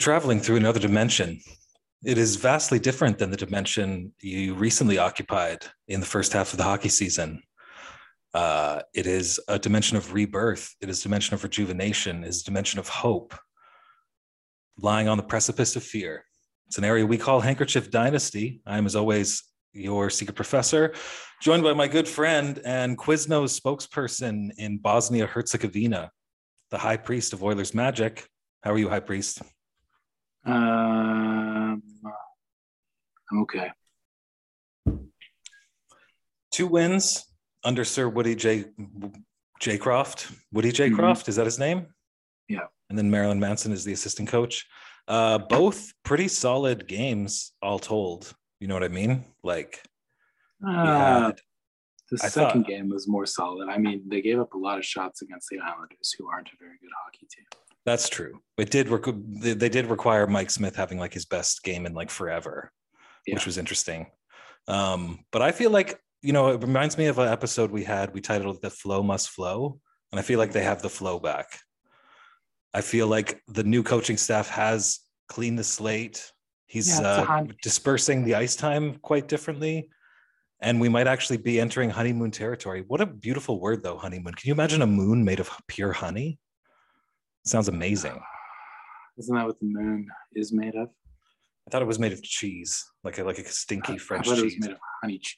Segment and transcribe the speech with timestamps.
[0.00, 1.42] You're traveling through another dimension.
[2.06, 6.56] It is vastly different than the dimension you recently occupied in the first half of
[6.56, 7.42] the hockey season.
[8.32, 10.74] Uh, it is a dimension of rebirth.
[10.80, 12.24] It is a dimension of rejuvenation.
[12.24, 13.34] It is a dimension of hope,
[14.78, 16.24] lying on the precipice of fear.
[16.66, 18.62] It's an area we call Handkerchief Dynasty.
[18.64, 19.42] I am, as always,
[19.74, 20.94] your secret professor,
[21.42, 26.10] joined by my good friend and Quiznos spokesperson in Bosnia Herzegovina,
[26.70, 28.26] the High Priest of Oilers Magic.
[28.62, 29.42] How are you, High Priest?
[30.46, 31.82] Um,
[33.42, 33.70] okay.
[36.52, 37.26] Two wins
[37.64, 38.64] under Sir Woody J.
[39.60, 39.78] J.
[39.78, 40.34] Jaycroft.
[40.52, 40.90] Woody J.
[40.90, 41.86] Croft, is that his name?
[42.48, 42.66] Yeah.
[42.88, 44.66] And then Marilyn Manson is the assistant coach.
[45.06, 48.32] Uh, both pretty solid games, all told.
[48.58, 49.24] You know what I mean?
[49.42, 49.82] Like,
[50.66, 50.72] Uh,
[51.26, 51.40] had-
[52.10, 53.68] the I second thought- game was more solid.
[53.68, 56.56] I mean, they gave up a lot of shots against the Islanders, who aren't a
[56.58, 57.46] very good hockey team.
[57.86, 58.40] That's true.
[58.58, 58.88] It did.
[58.88, 62.70] They, they did require Mike Smith having like his best game in like forever,
[63.26, 63.34] Yeah.
[63.34, 64.06] which was interesting.
[64.68, 68.12] Um, but I feel like you know it reminds me of an episode we had.
[68.12, 69.80] We titled "The Flow Must Flow,"
[70.12, 71.58] and I feel like they have the flow back.
[72.74, 76.30] I feel like the new coaching staff has cleaned the slate.
[76.66, 79.88] He's Yeah, uh, dispersing the ice time quite differently.
[80.62, 82.84] And we might actually be entering honeymoon territory.
[82.86, 84.34] What a beautiful word, though, honeymoon.
[84.34, 86.38] Can you imagine a moon made of pure honey?
[87.44, 88.20] Sounds amazing.
[89.18, 90.88] Isn't that what the moon is made of?
[91.66, 94.30] I thought it was made of cheese, like a like a stinky I- French I
[94.30, 94.62] thought it was cheese.
[94.64, 95.18] made of honey.
[95.18, 95.36] Che-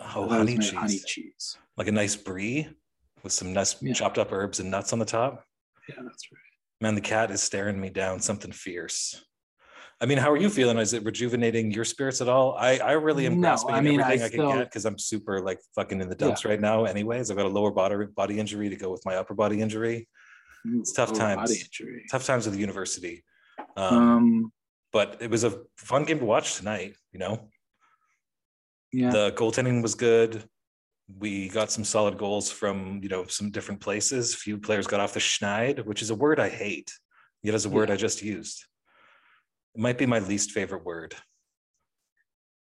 [0.00, 1.58] oh, I thought it was honey cheese, honey cheese.
[1.76, 2.68] like a nice brie
[3.22, 3.92] with some nice Yeah.
[3.92, 5.44] chopped up herbs and nuts on the top.
[5.88, 6.40] Yeah, that's right.
[6.80, 8.20] Man, the cat is staring me down.
[8.20, 9.24] Something fierce.
[10.00, 10.76] I mean, how are you feeling?
[10.78, 12.54] Is it rejuvenating your spirits at all?
[12.58, 14.98] I I really am No, grasping I mean, everything I, still- can get because I'm
[14.98, 16.84] super like fucking in the dumps right now.
[16.84, 20.06] Anyways, I've got a lower body body injury to go with my upper body injury.
[20.80, 21.68] It's tough lower times.
[22.10, 23.24] Tough times with the university.
[23.76, 24.52] Um, Um,
[24.92, 26.94] but it was a fun game to watch tonight.
[27.12, 27.48] You know,
[28.92, 29.10] yeah.
[29.10, 30.44] the goaltending was good.
[31.18, 34.34] We got some solid goals from you know some different places.
[34.34, 36.92] A few players got off the schneid, which is a word I hate.
[37.42, 37.94] Yet as a word Yeah.
[37.94, 38.64] I just used.
[39.74, 41.14] It might be my least favorite word,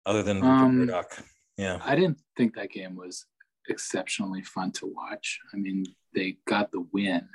[0.04, 1.16] other than Um, Murdoch.
[1.56, 3.26] Yeah, I didn't think that game was
[3.68, 5.40] exceptionally fun to watch.
[5.52, 5.84] I mean,
[6.14, 7.28] they got the win.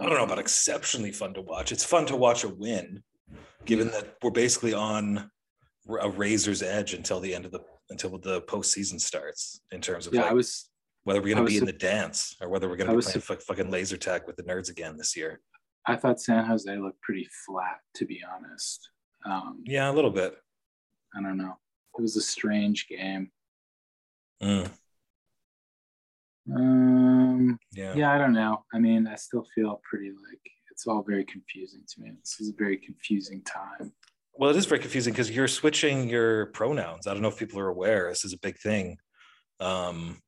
[0.00, 1.72] I don't know about exceptionally fun to watch.
[1.72, 3.02] It's fun to watch a win,
[3.64, 5.30] given that we're basically on
[6.00, 7.60] a razor's edge until the end of the
[7.90, 9.60] until the postseason starts.
[9.72, 10.68] In terms of Yeah, like, I was.
[11.04, 13.20] whether we're going to be in the dance or whether we're going to be playing
[13.20, 15.40] sup- fu- fucking laser tag with the nerds again this year.
[15.86, 18.90] I thought San Jose looked pretty flat, to be honest.
[19.24, 20.36] Um, Yeah, a little bit.
[21.16, 21.56] I don't know.
[21.98, 23.30] It was a strange game.
[24.42, 24.70] Mm,
[26.54, 27.47] Um,
[27.88, 27.96] yeah.
[27.96, 28.64] yeah, I don't know.
[28.72, 30.40] I mean, I still feel pretty like
[30.70, 32.12] it's all very confusing to me.
[32.20, 33.92] This is a very confusing time.
[34.34, 37.06] Well, it is very confusing because you're switching your pronouns.
[37.06, 38.08] I don't know if people are aware.
[38.08, 38.96] This is a big thing.
[39.58, 40.20] Um,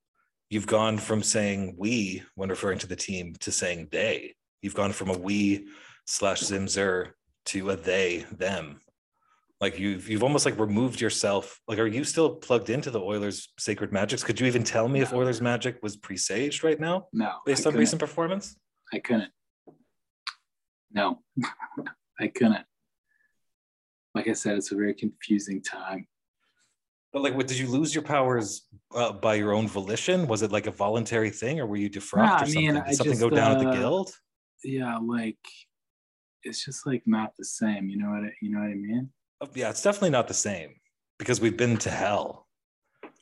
[0.49, 4.35] you've gone from saying we when referring to the team to saying they.
[4.63, 5.69] You've gone from a we
[6.07, 7.13] slash Zimzer
[7.47, 8.81] to a they them.
[9.61, 11.61] Like you've you've almost like removed yourself.
[11.69, 14.25] Like, are you still plugged into the Oilers' sacred magics?
[14.25, 17.69] Could you even tell me if Oilers' magic was presaged right now No, based I
[17.69, 17.81] on couldn't.
[17.81, 18.57] recent performance?
[18.93, 19.31] I couldn't.
[20.93, 21.23] No,
[22.21, 22.65] I couldn't.
[24.15, 26.07] Like I said, it's a very confusing time.
[27.13, 30.27] But like, what did you lose your powers uh, by your own volition?
[30.27, 32.63] Was it like a voluntary thing, or were you defrocked Nah, or I something?
[32.63, 34.11] mean, Did I something just, go down at the uh, guild?
[34.65, 35.39] Yeah, like
[36.45, 37.91] it's just like not the same.
[37.91, 38.25] You know what?
[38.25, 39.11] I, you know what I mean?
[39.55, 40.75] Yeah, it's definitely not the same
[41.19, 42.47] because we've been to hell.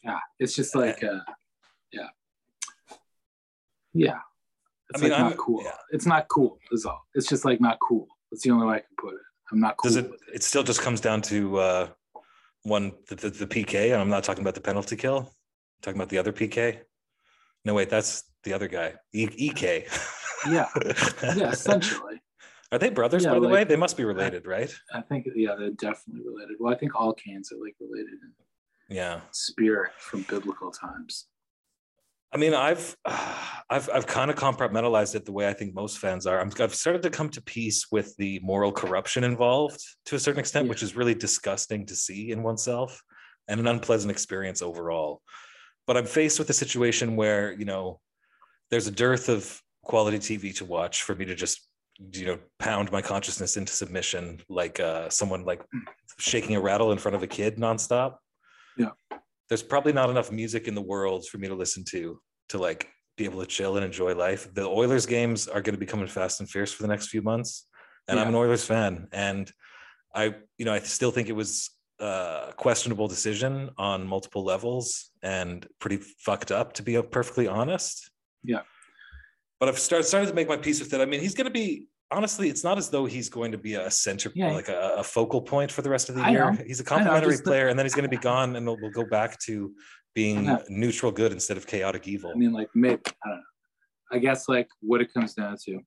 [0.05, 1.21] Yeah, it's just like, uh,
[1.93, 2.09] yeah,
[3.95, 4.19] yeah.
[4.91, 5.63] It's I mean, like I'm- not cool.
[5.63, 5.71] yeah.
[5.91, 6.59] It's not cool.
[6.73, 7.03] Is all.
[7.15, 8.07] It's just like not cool.
[8.31, 9.21] That's the only way I can put it.
[9.53, 10.07] I'm not cool Does it?
[10.07, 10.21] it.
[10.35, 11.89] It still just comes down to uh,
[12.63, 13.93] one the, the, the PK.
[13.93, 15.19] And I'm not talking about the penalty kill.
[15.19, 15.27] I'm
[15.83, 16.81] talking about the other PK.
[17.65, 18.95] No, wait, that's the other guy.
[19.13, 19.87] E- EK.
[20.49, 20.69] Yeah,
[21.37, 21.51] yeah.
[21.51, 22.18] Essentially,
[22.71, 23.65] Are they brothers, Yeah, by the like- way?
[23.65, 24.73] They must be related, right?
[24.93, 26.57] I think yeah, they're definitely related.
[26.61, 29.21] Well, I think all Canes are like related in Yeah.
[29.33, 31.27] spirit from biblical times.
[32.31, 32.95] I mean, I've
[33.71, 36.41] I've I've kind of compartmentalized it the way I think most fans are.
[36.41, 40.41] I'm, I've started to come to peace with the moral corruption involved to a certain
[40.41, 43.03] extent, which is really disgusting to see in oneself
[43.47, 45.23] and an unpleasant experience overall.
[45.87, 48.01] But I'm faced with a situation where you know
[48.71, 51.67] there's a dearth of quality TV to watch for me to just
[52.13, 55.63] you know pound my consciousness into submission like uh, someone like
[56.19, 58.17] shaking a rattle in front of a kid nonstop.
[58.77, 58.91] Yeah.
[59.49, 62.89] There's probably not enough music in the world for me to listen to to like
[63.17, 64.53] be able to chill and enjoy life.
[64.55, 67.23] The Oilers games are going to be coming fast and fierce for the next few
[67.23, 67.67] months,
[68.07, 68.23] and Yeah.
[68.23, 69.51] I'm an Oilers fan, and
[70.15, 75.67] I, you know, I still think it was a questionable decision on multiple levels and
[75.81, 78.11] pretty fucked up, to be perfectly honest.
[78.45, 78.63] Yeah.
[79.61, 81.01] But I've started started to make my peace with it.
[81.01, 82.49] I mean, he's going to be honestly.
[82.49, 84.53] It's not as though he's going to be a center, Yeah.
[84.53, 86.51] like a, a focal point for the rest of the I year.
[86.53, 86.59] know.
[86.67, 88.79] He's a complementary just the- player, and then he's going to be gone, and we'll,
[88.81, 89.73] we'll go back to
[90.15, 92.31] being neutral good instead of chaotic evil.
[92.35, 93.43] I mean, like maybe I don't know.
[94.11, 95.81] I guess like what it comes down to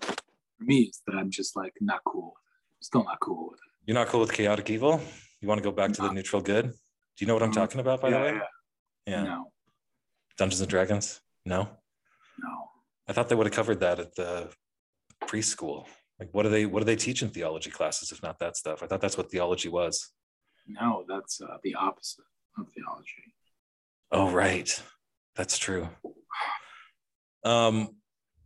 [0.00, 2.34] for me is that I'm just like not cool.
[2.80, 2.84] it.
[2.84, 3.70] Still not cool with it.
[3.86, 5.00] You're not cool with chaotic evil.
[5.40, 6.66] You want to go back to the neutral good.
[6.70, 6.72] Do
[7.18, 8.32] you know what I'm Mm, talking about, by yeah, the way?
[8.34, 8.42] yeah.
[9.06, 9.22] Yeah.
[9.24, 9.52] No,
[10.38, 11.20] Dungeons and Dragons.
[11.44, 11.68] No,
[12.42, 12.69] no.
[13.10, 14.50] I thought they would have covered that at the
[15.24, 15.86] preschool.
[16.20, 18.84] Like, what do they what do they teach in theology classes if not that stuff?
[18.84, 20.12] I thought that's what theology was.
[20.68, 22.24] No, that's uh, the opposite
[22.56, 23.34] of theology.
[24.12, 24.80] Oh, right,
[25.34, 25.88] that's true.
[27.44, 27.96] Um,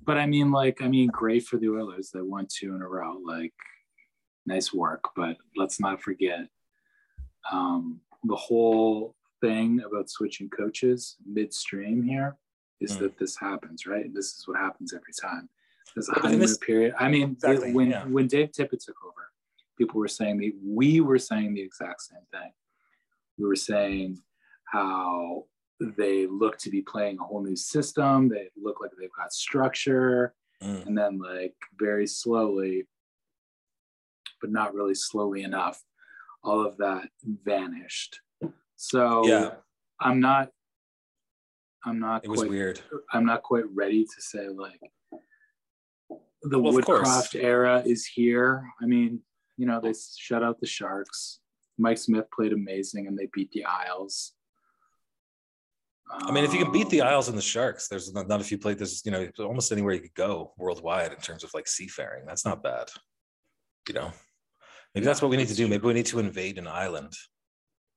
[0.02, 2.10] But I mean, like, I mean, great for the Oilers.
[2.10, 3.18] They won two in a row.
[3.22, 3.52] Like,
[4.46, 5.04] nice work.
[5.14, 6.48] But let's not forget
[7.52, 12.38] um, the whole thing about switching coaches midstream here
[12.80, 13.00] is Mm.
[13.00, 14.12] that this happens, right?
[14.12, 15.48] This is what happens every time.
[15.94, 16.94] There's a honeymoon this- period.
[16.98, 18.04] I mean, Exactly, when yeah.
[18.06, 19.30] when Dave Tippett took over,
[19.78, 22.52] people were saying the we were saying the exact same thing.
[23.38, 24.22] We were saying
[24.64, 25.46] how
[25.80, 28.28] they look to be playing a whole new system.
[28.28, 32.86] They look like they've got structure, mm, and then like very slowly,
[34.40, 35.82] but not really slowly enough,
[36.42, 38.20] all of that vanished.
[38.76, 39.54] So yeah,
[40.00, 40.50] I'm not.
[41.84, 42.80] I'm not it was quite weird.
[43.12, 44.80] I'm not quite ready to say like
[46.42, 46.84] the Well, of.
[46.84, 48.64] Woodcroft era is here.
[48.82, 49.20] I mean,
[49.56, 51.40] you know, they shut out the Sharks.
[51.78, 54.32] Mike Smith played amazing, and they beat the Isles.
[56.10, 58.40] I mean, if you can beat the Um, Isles and the Sharks, there's not, not
[58.40, 61.52] if you played this, you know, almost anywhere you could go worldwide in terms of
[61.54, 62.24] like seafaring.
[62.26, 62.88] That's not bad.
[63.88, 64.12] You know,
[64.94, 65.66] maybe Yeah, that's what we need to do.
[65.66, 67.12] Maybe we need to invade an island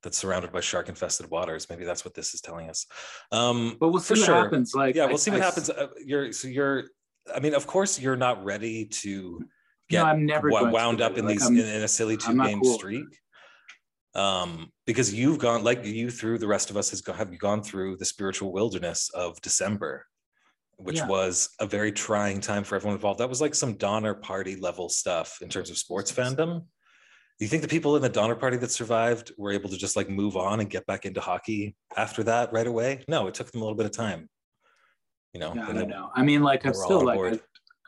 [0.03, 1.69] that's surrounded by shark infested waters.
[1.69, 2.85] Maybe that's what this is telling us.
[3.31, 4.35] Um, but we'll see what sure.
[4.35, 4.73] happens.
[4.75, 5.69] Like, yeah, we'll see what I- happens.
[5.69, 6.83] Uh, you're so you're.
[7.33, 9.45] I mean, of course, you're not ready to No,
[9.89, 11.37] get I'm never to wound up in ready.
[11.37, 13.05] these in, in a silly two game cool streak.
[14.15, 17.37] Um, because you've gone like you through the rest of us has go, have you
[17.37, 20.05] gone through the spiritual wilderness of December,
[20.77, 21.07] which Yeah.
[21.07, 23.19] was a very trying time for everyone involved.
[23.19, 26.65] That was like some Donner Party level stuff in terms of sports fandom.
[27.39, 29.95] Do you think the people in the Donner Party that survived were able to just
[29.95, 33.03] like move on and get back into hockey after that right away?
[33.07, 34.27] No, it took them a little bit of time.
[35.33, 36.09] You know, Yeah, I don't know.
[36.15, 37.19] I mean, like I'm still like.
[37.19, 37.39] I,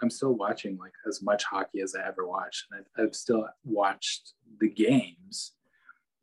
[0.01, 3.47] I'm still watching like as much hockey as I ever watched, and I've, I've still
[3.65, 5.53] watched the games,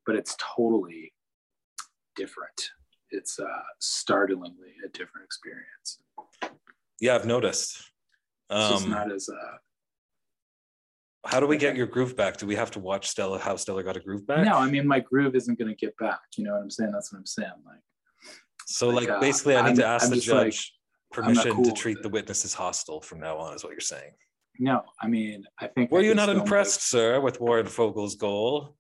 [0.07, 1.13] but it's totally
[2.15, 2.71] different.
[3.11, 3.45] It's uh,
[3.81, 5.99] startlingly a different experience.
[7.01, 7.83] yeah, I've noticed.
[8.51, 9.57] It's Um, not as uh,
[11.27, 12.37] how do we get your groove back?
[12.37, 13.39] Do we have to watch Stella?
[13.39, 14.45] How Stella got a groove back?
[14.45, 14.55] no.
[14.55, 16.21] I mean, my groove isn't going to get back.
[16.37, 16.93] You know what I'm saying?
[16.93, 17.51] That's what I'm saying.
[17.65, 17.81] Like,
[18.67, 20.73] So, Like, like, uh, basically, I need I'm- to ask I'm the just, like, judge
[21.13, 24.13] permission cool to treat the witnesses hostile from now on, is what you're saying.
[24.59, 24.83] no.
[25.01, 25.91] I mean, I think.
[25.93, 28.77] Were I you not impressed, sir, with Warren Foegele's goal?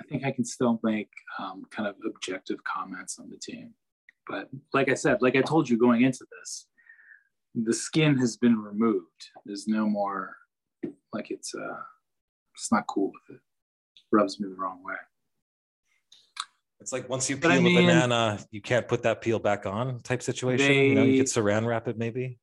[0.00, 3.74] I think I can still make um, kind of objective comments on the team.
[4.26, 6.66] But like I said, like I told you going into this,
[7.54, 9.28] the skin has been removed.
[9.44, 10.36] There's no more
[11.12, 11.76] like it's uh
[12.54, 13.42] it's not cool with it.
[14.12, 14.94] Rubs me the wrong way.
[16.80, 19.38] It's like once you But peel I mean- a banana, you can't put that peel
[19.38, 20.72] back on type situation.
[20.72, 22.38] you know, you They- could saran wrap it, maybe,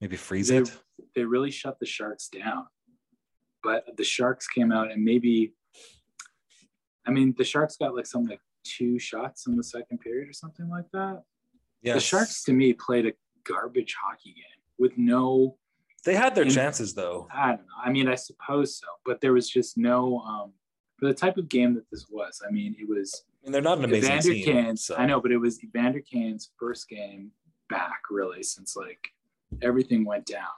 [0.00, 0.78] maybe freeze They- it.
[1.14, 2.66] They really shut the sharks down.
[3.62, 5.54] But the sharks came out and maybe
[7.06, 10.32] I mean the sharks got like something like two shots in the second period or
[10.32, 11.22] something like that.
[11.82, 13.12] Yeah, The sharks to me played a
[13.44, 15.58] garbage hockey game with no
[16.04, 17.28] They had their in- chances though.
[17.34, 17.64] I don't know.
[17.84, 20.52] I mean, I suppose so, but there was just no um
[20.98, 22.40] for the type of game that this was.
[22.46, 24.44] I mean, it was I mean, they're not an amazing Evander team.
[24.44, 24.84] Kane's.
[24.84, 27.30] so- I know, but it was Evander Kane's first game
[27.68, 28.98] back, really, since like
[29.62, 30.48] everything went down.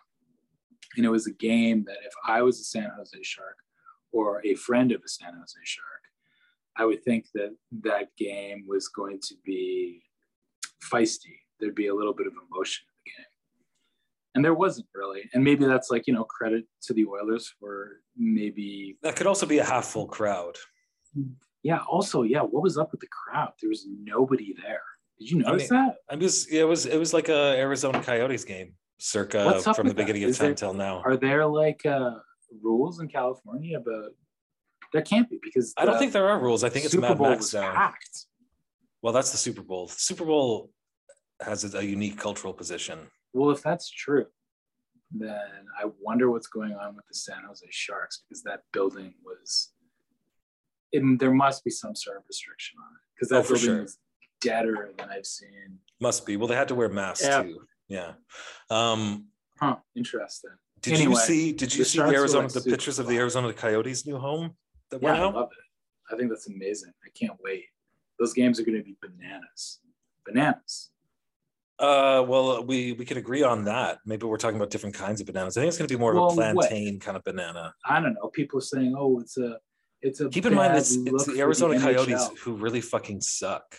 [0.97, 3.57] And it was a game that if I was a San Jose Shark
[4.13, 5.87] or a friend of a San Jose Shark,
[6.77, 10.03] I would think that that game was going to be
[10.93, 11.37] feisty.
[11.61, 12.90] There'd be a little bit of emotion in the game.
[14.35, 15.29] And there wasn't really.
[15.35, 19.45] And maybe that's like, you know, credit to the Oilers for maybe That could also
[19.47, 20.57] be a half full crowd.
[21.63, 23.53] yeah, also, yeah, what was up with the crowd?
[23.61, 24.83] There was nobody there.
[25.19, 25.97] Did you I notice mean, that?
[26.09, 29.97] I'm just it was it was like a Arizona Coyotes game, circa from the with
[29.97, 29.97] that?
[29.97, 31.03] beginning of time till now.
[31.05, 32.13] Are there like uh,
[32.63, 34.13] rules in California about?
[34.95, 36.65] There can't be because I don't think there are rules.
[36.65, 37.71] I think it's Super Mad Bowl Max now.
[37.73, 38.27] packed.
[39.03, 39.89] Well, that's the Super Bowl.
[39.89, 40.71] The Super Bowl,
[41.43, 42.99] has a unique cultural position.
[43.33, 44.27] Well, if that's true,
[45.13, 49.73] then I wonder what's going on with the San Jose Sharks because that building was.
[50.93, 53.83] It, there must be some sort of restriction on it because that Oh, building sure.
[53.85, 53.99] is
[54.41, 55.79] deader than I've seen.
[56.01, 56.37] Must be.
[56.37, 57.43] Well, they had to wear masks Yeah.
[57.43, 57.61] too.
[57.89, 58.13] Yeah.
[58.71, 59.27] Um,
[59.61, 59.77] Huh?
[59.95, 60.51] Interesting.
[60.81, 61.53] did Anyway, you see?
[61.53, 63.21] Did you the see the Arizona like, the pictures of the fun.
[63.21, 64.57] Arizona Coyotes' new home
[64.91, 65.35] that Yeah, I out?
[65.35, 66.13] love it.
[66.13, 66.93] I think that's amazing.
[67.05, 67.67] I can't wait.
[68.19, 69.81] Those games are going to be bananas.
[70.27, 70.91] Bananas.
[71.81, 73.99] Uh, well, we we could agree on that.
[74.05, 75.57] Maybe we're talking about different kinds of bananas.
[75.57, 76.69] I think it's going to be more Well, of a what?
[76.69, 77.73] plantain kind of banana.
[77.87, 78.29] I don't know.
[78.29, 79.57] People are saying, "Oh, it's a,
[80.03, 82.39] it's a." Keep in mind, it's, it's the Arizona Coyotes NHL.
[82.39, 83.79] who really fucking suck.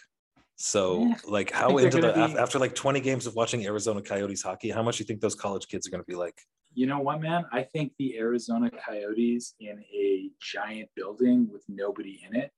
[0.56, 4.44] So, Yeah, like, how into the be- after like 20 games of watching Arizona Coyotes
[4.44, 6.40] hockey, how much do you think those college kids are going to be like?
[6.74, 7.46] You know what, man?
[7.52, 12.52] I think the Arizona Coyotes in a giant building with nobody in it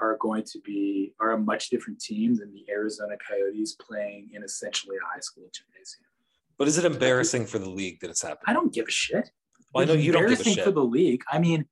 [0.00, 4.42] are going to be are a much different team than the Arizona Coyotes playing in
[4.42, 6.06] essentially a high school gymnasium.
[6.58, 8.44] But is it embarrassing for the league that it's happening?
[8.46, 9.30] I don't give a shit.
[9.72, 10.64] Well, I know you don't give a embarrassing shit.
[10.64, 11.22] for the league.
[11.30, 11.64] I mean,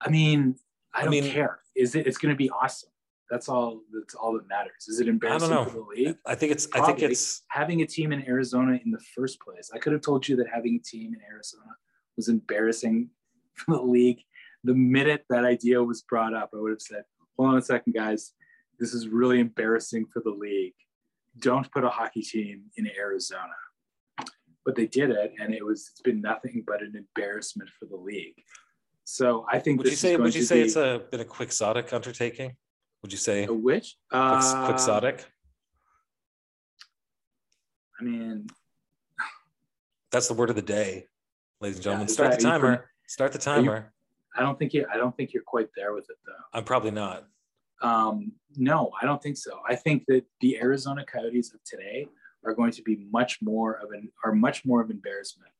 [0.00, 0.56] I mean,
[0.94, 1.60] I I don't mean- care.
[1.76, 2.06] Is it?
[2.06, 2.90] It's going to be awesome.
[3.30, 3.82] That's all.
[3.92, 4.88] That's all that matters.
[4.88, 6.16] Is it embarrassing for the league?
[6.26, 6.66] I think it's.
[6.74, 7.42] I think it's.
[7.48, 9.70] having a team in Arizona in the first place.
[9.72, 11.70] I could have told you that having a team in Arizona
[12.16, 13.10] was embarrassing
[13.54, 14.20] for the league.
[14.64, 17.04] The minute that idea was brought up, I would have said,
[17.38, 18.32] hold on a second, guys.
[18.78, 20.74] This is really embarrassing for the league.
[21.38, 23.54] Don't put a hockey team in Arizona.
[24.64, 27.96] But they did it, and it was it's been nothing but an embarrassment for the
[27.96, 28.34] league.
[29.04, 30.16] So I think Would you say?
[30.16, 32.54] Would you say be it's a been a quixotic undertaking?
[33.02, 33.96] Would you say a which?
[34.12, 35.24] Uh, quixotic?
[38.00, 38.46] I mean,
[40.12, 41.06] That's the word of the day,
[41.60, 42.06] ladies and gentlemen.
[42.08, 42.90] is Start the that- are you timer.
[43.06, 43.92] Start the timer.
[44.38, 46.58] I don't think you I don't think you're quite there with it though.
[46.58, 47.24] I'm probably not.
[47.82, 49.58] Um, no, I don't think so.
[49.68, 52.08] I think that the Arizona Coyotes of today
[52.44, 55.50] are going to be much more of an are much more of embarrassment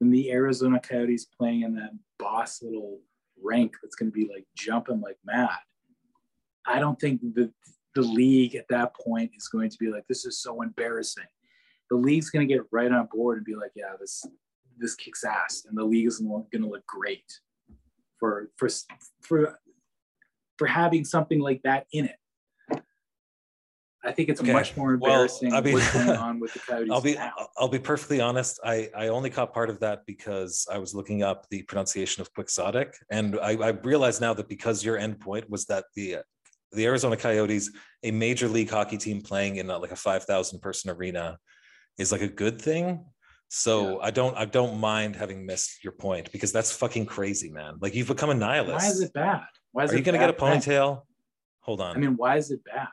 [0.00, 3.00] than the Arizona Coyotes playing in that boss little
[3.42, 5.50] rank that's going to be like jumping like mad.
[6.66, 7.52] I don't think the
[7.94, 11.28] the league at that point is going to be like this is so embarrassing.
[11.90, 14.24] The league's going to get right on board and be like, yeah, this
[14.78, 17.30] this kicks ass, and the league is going to look great
[18.22, 18.68] for for
[19.20, 19.58] for
[20.56, 22.16] for having something like that in it.
[24.04, 24.52] I think it's Okay.
[24.52, 27.32] much more Well, embarrassing I mean- what's going on with the Coyotes I'll be now.
[27.58, 28.60] I'll be perfectly honest.
[28.64, 32.32] I I only caught part of that because I was looking up the pronunciation of
[32.32, 36.18] quixotic, and I, I realize now that because your end point was that the
[36.72, 37.70] the Arizona Coyotes,
[38.04, 41.38] a major league hockey team playing in a, like a five thousand person arena,
[41.98, 43.04] is like a good thing.
[43.54, 47.76] So I don't I don't mind having missed your point because that's fucking crazy, man.
[47.82, 48.82] Like you've become a nihilist.
[48.82, 49.42] Why is it bad?
[49.72, 50.62] Why is Are it you gonna get a bad?
[50.62, 51.02] ponytail?
[51.60, 51.94] Hold on.
[51.94, 52.88] I mean, why is it bad?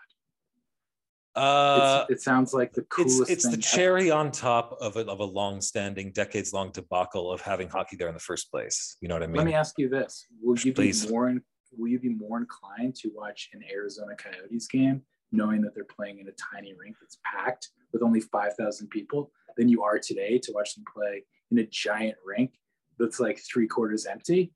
[1.36, 5.06] uh, it sounds like the it's coolest it's the thing cherry on top of a,
[5.06, 8.98] of a long-standing, decades-long debacle of having hockey there in the first place.
[9.00, 9.38] You know what I mean?
[9.38, 11.06] Let me ask you this: Will you Please.
[11.06, 11.42] be more in,
[11.78, 16.20] Will you be more inclined to watch an Arizona Coyotes game, knowing that they're playing
[16.20, 20.40] in a tiny rink that's packed with only five thousand people, than you are today
[20.40, 22.54] to watch them play in a giant rink
[22.98, 24.54] that's like three quarters empty?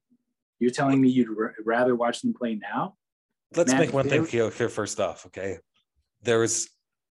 [0.60, 2.95] You're telling me you'd r- rather watch them play now?
[3.55, 5.57] Let's Man, make one thing clear here first off, okay?
[6.24, 6.69] There's,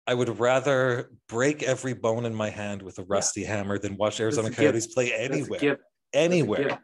[0.06, 4.20] I would rather break every bone in my hand with a rusty hammer than watch
[4.20, 4.52] Arizona.
[4.52, 5.60] Coyotes play anywhere.
[5.60, 5.78] given.
[5.78, 5.82] That's
[6.14, 6.80] a Anywhere.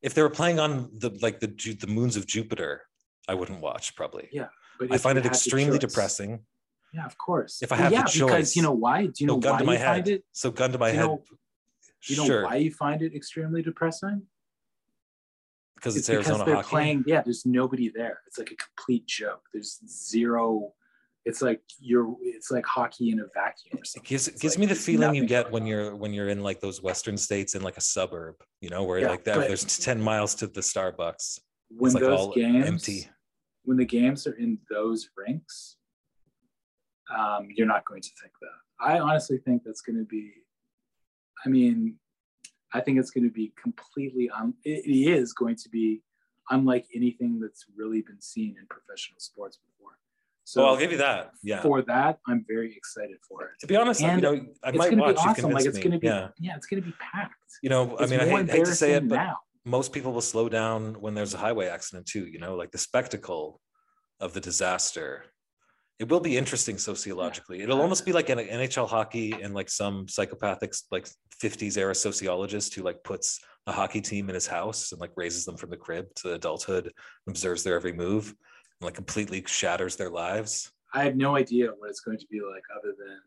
[0.00, 1.48] If they were playing on the like the
[1.80, 2.82] the moons of Jupiter,
[3.26, 4.28] I wouldn't watch probably.
[4.32, 4.46] Yeah,
[4.78, 6.40] But I find it extremely depressing.
[6.94, 7.60] Yeah, of course.
[7.62, 8.30] If I Well, have the yeah, choice.
[8.30, 9.06] because you know why?
[9.06, 9.86] Do you know no gun why to my you head.
[9.86, 10.24] find it?
[10.32, 11.02] So gun to my you head.
[11.06, 11.22] know-
[12.06, 14.22] you know why you find it extremely depressing?
[15.74, 16.68] because it's, it's because they're hockey.
[16.68, 17.04] playing.
[17.06, 18.20] Yeah, there's nobody there.
[18.26, 19.42] It's like a complete joke.
[19.52, 20.72] There's zero.
[21.24, 22.16] It's like you're.
[22.22, 23.78] It's like hockey in a vacuum.
[23.78, 26.28] Or it gives It's gives like me the feeling you get when you're when you're
[26.28, 29.38] in like those western states in like a suburb, you know, where Yeah, like that
[29.46, 31.40] there's 10 miles to the Starbucks.
[31.68, 33.08] when it's like those all games empty.
[33.64, 35.76] when the games are in those rinks,
[37.16, 38.48] um, you're not going to think that.
[38.80, 40.32] I honestly think that's going to be.
[41.44, 41.96] I mean,
[42.72, 44.30] I think it's going to be completely.
[44.30, 46.02] Um, it, it is going to be
[46.50, 49.92] unlike anything that's really been seen in professional sports before.
[50.44, 51.32] So So I'll give you that.
[51.42, 51.60] Yeah.
[51.60, 53.50] for that, I'm very excited for it.
[53.60, 55.16] to be honest, and you know, I might going to watch.
[55.16, 55.50] be awesome.
[55.50, 55.90] Like it's me.
[55.90, 56.06] to be.
[56.06, 56.28] yeah.
[56.38, 56.56] Yeah.
[56.56, 57.34] it's going to be packed.
[57.62, 59.36] You know, I mean, I hate, hate to say it, but now.
[59.64, 62.26] most people will slow down when there's a highway accident too.
[62.26, 63.60] You know, like the spectacle
[64.20, 65.24] of the disaster.
[65.98, 67.60] It will be interesting sociologically.
[67.60, 71.08] It'll almost be like an NHL hockey and like some psychopathic like
[71.42, 75.44] 50s era sociologist who like puts a hockey team in his house and like raises
[75.44, 76.92] them from the crib to adulthood,
[77.28, 80.70] observes their every move, and like completely shatters their lives.
[80.94, 83.18] I have no idea what it's going to be like other than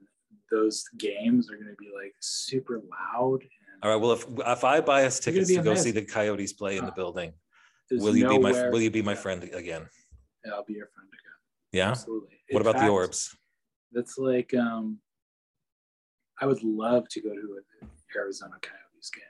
[0.49, 3.43] those games are going to be like super loud.
[3.83, 3.95] All right.
[3.95, 6.91] Well, if if I buy us tickets to go see the Coyotes play in the
[6.91, 7.33] uh, building,
[7.91, 9.87] will you be my will you be my friend again?
[10.45, 11.20] Yeah, I'll be your friend again.
[11.71, 12.37] Yeah, absolutely.
[12.49, 13.35] What in about fact, the Orbs?
[13.91, 14.99] That's like um,
[16.39, 19.23] I would love to go to an Arizona Coyotes game.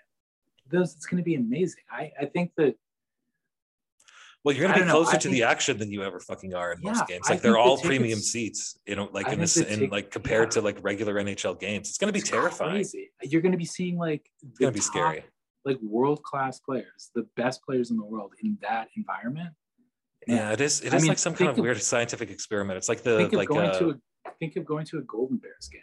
[0.71, 1.83] Those it's going to be amazing.
[1.91, 2.75] I I think that
[4.43, 6.71] well, you're going to be closer to think, the action than you ever fucking are
[6.71, 7.29] in yeah, most games.
[7.29, 10.47] Like they're all the premium seats, you know, like I in this, in like compared
[10.47, 10.61] yeah.
[10.61, 11.89] to like regular NHL games.
[11.89, 12.71] It's going to be it's terrifying.
[12.71, 13.11] Crazy.
[13.21, 15.23] You're going to be seeing like it's going to be scary.
[15.63, 19.51] Like world class players, the best players in the world in that environment.
[20.27, 20.81] Yeah, it is.
[20.81, 22.77] It is I mean, like some kind of, of, weird scientific experiment.
[22.77, 25.69] It's like the like going uh, to a, think of going to a Golden Bears
[25.71, 25.81] game.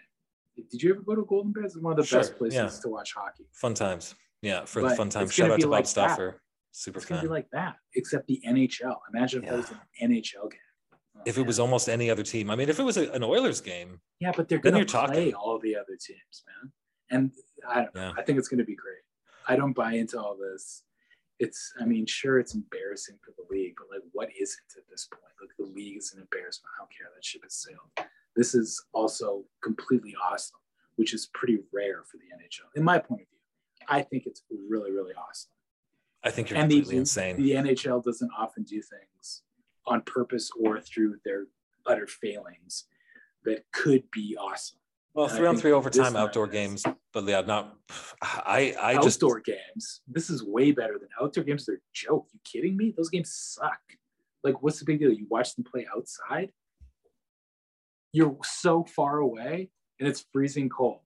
[0.71, 1.75] Did you ever go to Golden Bears?
[1.75, 2.69] It's one of the sure, best places yeah.
[2.83, 3.47] to watch hockey.
[3.53, 4.15] Fun times.
[4.43, 5.33] Yeah, for but the fun times.
[5.33, 6.31] Shout out to Bob like Stauffer.
[6.33, 6.41] That
[6.73, 8.97] super it's gonna be like that, except the NHL.
[9.13, 9.55] Imagine if yeah.
[9.55, 10.61] it was an NHL game.
[11.17, 12.51] Oh, if it was almost any other team.
[12.51, 14.01] I mean, if it was a, an Oilers game.
[14.21, 15.35] Yeah, but they're gonna play talking.
[15.35, 16.73] all the other teams, man.
[17.11, 17.31] And
[17.69, 18.01] I don't know.
[18.09, 18.13] Yeah.
[18.17, 19.03] I think it's gonna be great.
[19.49, 20.83] I don't buy into all this.
[21.39, 24.89] It's, I mean, sure, it's embarrassing for the league, but like, what is it at
[24.91, 25.23] this point?
[25.41, 26.73] Like, the league is an embarrassment.
[26.77, 27.09] I don't care.
[27.15, 28.09] That ship has sailed.
[28.35, 30.59] This is also completely awesome,
[30.97, 33.39] which is pretty rare for the NHL, in my point of view.
[33.89, 35.51] I think it's really, really awesome.
[36.25, 37.37] I think you're and completely the, insane.
[37.37, 39.43] The NHL doesn't often do things
[39.87, 41.47] on purpose or through their
[41.87, 42.85] utter failings
[43.45, 44.78] that could be awesome.
[45.19, 47.77] Well, three on three overtime outdoor games, but yeah, not.
[48.23, 50.01] I I outdoor just outdoor games.
[50.07, 51.67] This is way better than outdoor games.
[51.67, 52.29] They're a joke.
[52.33, 52.95] You kidding me?
[52.97, 53.81] Those games suck.
[54.45, 55.11] Like, what's the big deal?
[55.11, 56.53] You watch them play outside.
[58.13, 61.01] You're so far away, and it's freezing cold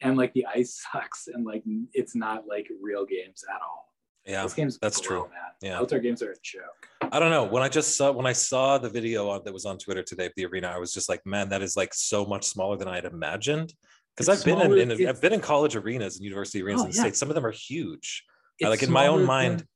[0.00, 3.92] and like the ice sucks and like it's not like real games at all.
[4.26, 5.28] Yeah, Those games that's true.
[5.30, 5.66] That.
[5.66, 6.88] Yeah, outdoor games are a joke.
[7.12, 7.44] I don't know.
[7.44, 10.26] When I just saw when I saw the video on, that was on Twitter today
[10.26, 12.88] of the arena, I was just like, man, that is like so much smaller than
[12.88, 13.74] I had imagined.
[14.14, 16.90] Because I've been in, in I've been in college arenas and university arenas oh, in
[16.90, 17.02] the yeah.
[17.02, 17.18] states.
[17.18, 18.24] Some of them are huge.
[18.60, 19.68] like in my own mind, than,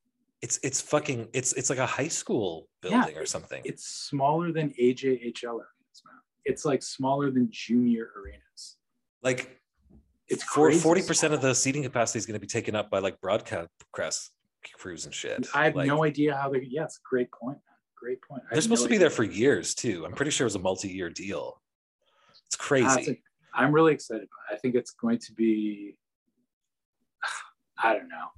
[0.43, 3.63] it's it's fucking it's it's like a high school building yeah, or something.
[3.65, 6.21] It's smaller than AJHL arenas, man.
[6.45, 8.77] It's like smaller than junior arenas.
[9.23, 9.59] Like
[10.29, 13.21] it's forty percent of the seating capacity is going to be taken up by like
[13.21, 13.71] broadcast
[14.73, 15.47] crews and shit.
[15.55, 16.67] I have like, no idea how they.
[16.69, 17.59] Yeah, it's a great point.
[17.97, 18.43] Great point.
[18.51, 20.05] They're supposed no to be there for years too.
[20.05, 21.61] I'm pretty sure it was a multi-year deal.
[22.47, 23.23] It's crazy.
[23.55, 24.29] I'm really excited.
[24.51, 25.97] I think it's going to be.
[27.83, 28.29] I don't know.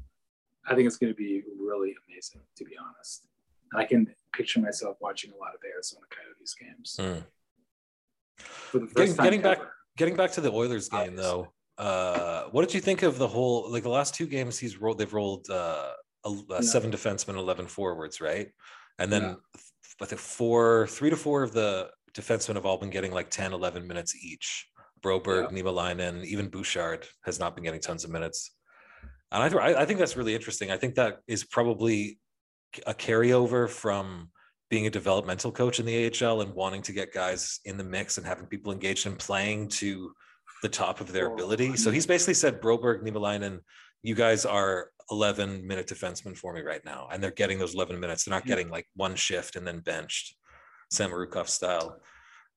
[0.68, 3.26] I think it's going to be really amazing, to be honest.
[3.74, 6.96] I can picture myself watching a lot of Arizona Coyotes games.
[7.00, 7.24] Mm.
[8.38, 9.58] For the first getting, getting back,
[9.96, 11.22] getting back to the Oilers game Obviously.
[11.22, 14.80] though uh, what did you think of the whole like the last two games he's
[14.80, 14.98] rolled?
[14.98, 15.92] They've rolled uh,
[16.26, 16.60] a, a yeah.
[16.60, 18.48] seven defensemen, eleven forwards, right?
[18.98, 19.34] And then yeah.
[20.00, 23.52] I think four, three to four of the defensemen have all been getting like 10,
[23.52, 24.68] 11 minutes each.
[25.02, 25.62] Broberg, yeah.
[25.62, 28.52] Niemelainen, even Bouchard has not been getting tons of minutes.
[29.30, 30.70] And I, I think that's really interesting.
[30.70, 32.18] I think that is probably
[32.86, 34.30] a carryover from
[34.70, 38.18] being a developmental coach in the AHL and wanting to get guys in the mix
[38.18, 40.12] and having people engaged in playing to
[40.62, 41.76] the top of their ability.
[41.76, 43.60] So he's basically said, Broberg, Niemelainen,
[44.02, 47.08] you guys are 11 minute defensemen for me right now.
[47.12, 48.24] And they're getting those 11 minutes.
[48.24, 50.34] They're not getting like one shift and then benched,
[50.92, 52.00] Samorukov style.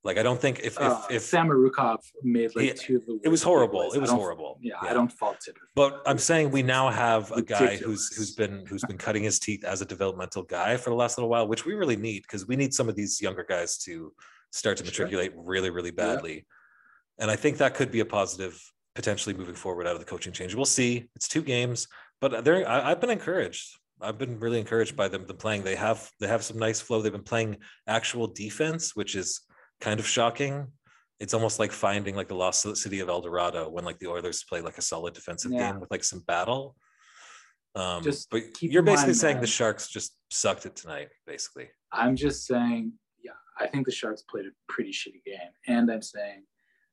[0.04, 3.20] Like I don't think if if, uh, if Samorukov made like he, two of the
[3.22, 3.92] it was horrible.
[3.92, 4.58] It was horrible.
[4.62, 5.58] Yeah, yeah, I don't fault it.
[5.76, 9.40] But I'm saying we now have a guy who's who's been who's been cutting his
[9.40, 12.48] teeth as a developmental guy for the last little while, which we really need because
[12.48, 14.14] we need some of these younger guys to
[14.54, 15.44] start to matriculate sure.
[15.44, 16.34] really really badly.
[16.34, 17.24] Yeah.
[17.24, 18.58] And I think that could be a positive
[18.96, 20.56] potentially moving forward out of the coaching change.
[20.56, 21.10] We'll see.
[21.16, 21.88] It's two games,
[22.22, 23.78] but they're, I, have been encouraged.
[24.02, 25.64] I've been really encouraged by them, them playing.
[25.64, 27.02] They have they have some nice flow.
[27.02, 29.42] They've been playing actual defense, which is
[29.82, 30.68] kind of shocking.
[31.20, 34.44] It's almost like finding like the lost city of El Dorado when like the Oilers
[34.44, 35.72] play like a solid defensive yeah.
[35.72, 36.76] game with like some battle.
[37.76, 39.42] Um, just but you're basically mind, saying man.
[39.42, 41.70] the Sharks just sucked it tonight, basically.
[41.92, 46.02] I'm just saying, yeah, I think the Sharks played a pretty shitty game, and I'm
[46.02, 46.44] saying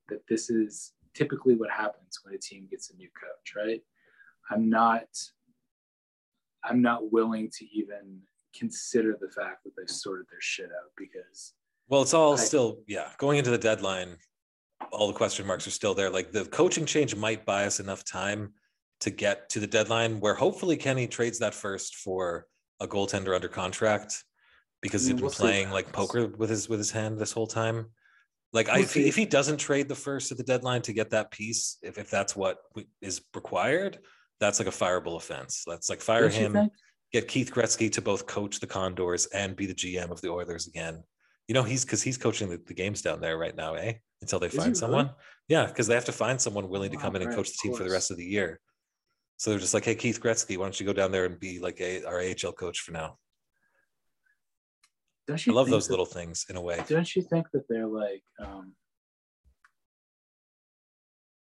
[0.09, 3.81] that this is typically what happens when a team gets a new coach, right?
[4.51, 5.07] I'm not
[6.65, 8.21] I'm not willing to even
[8.59, 11.53] consider the fact that they've sorted their shit out because
[11.89, 14.17] well it's all I, still yeah going into the deadline
[14.93, 16.11] all the question marks are still there.
[16.11, 18.53] Like the coaching change might buy us enough time
[19.01, 22.47] to get to the deadline where hopefully Kenny trades that first for
[22.81, 24.25] a goaltender under contract
[24.81, 27.47] because he's mm, been we'll playing like poker with his with his hand this whole
[27.47, 27.87] time.
[28.53, 31.11] Like I, if, he, if he doesn't trade the first at the deadline to get
[31.11, 32.59] that piece, if, if that's what
[33.03, 33.99] is required,
[34.41, 35.65] that's like a fireable offense.
[35.67, 36.71] That's like fire Don't him,
[37.13, 40.67] get Keith Gretzky to both coach the Condors and be the GM of the Oilers
[40.67, 41.03] again.
[41.49, 43.95] You know, he's because he's coaching the, the, games down there right now, eh?
[44.21, 45.07] until they Is find someone.
[45.07, 45.17] really?
[45.49, 47.59] Yeah, because they have to find someone willing to come in and right, coach the
[47.63, 48.61] team for the rest of the year.
[49.37, 51.59] So they're just like, hey, Keith Gretzky, why don't you go down there and be
[51.61, 53.19] like a, our AHL coach for now?
[55.29, 56.83] Don't I you love those that- little things in a way.
[56.89, 58.23] Don't you think that they're like?
[58.43, 58.73] Um,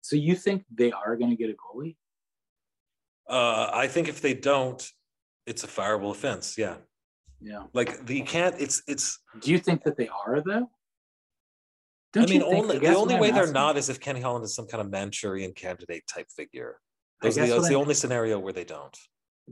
[0.00, 1.96] so you think they are going to get a goalie?
[3.28, 4.86] Uh, I think if they don't,
[5.46, 6.56] it's a fireable offense.
[6.58, 6.76] Yeah,
[7.40, 7.64] Yeah.
[7.72, 8.54] like the, you can't.
[8.60, 9.18] It's it's.
[9.40, 10.68] Do you think that they are though?
[12.16, 13.54] I Don't you mean, only the only I'm way they're asking?
[13.54, 16.78] not is if Kenny Holland is some kind of Manchurian candidate type figure.
[17.22, 18.96] Those the, that's the I'm- only scenario where they don't.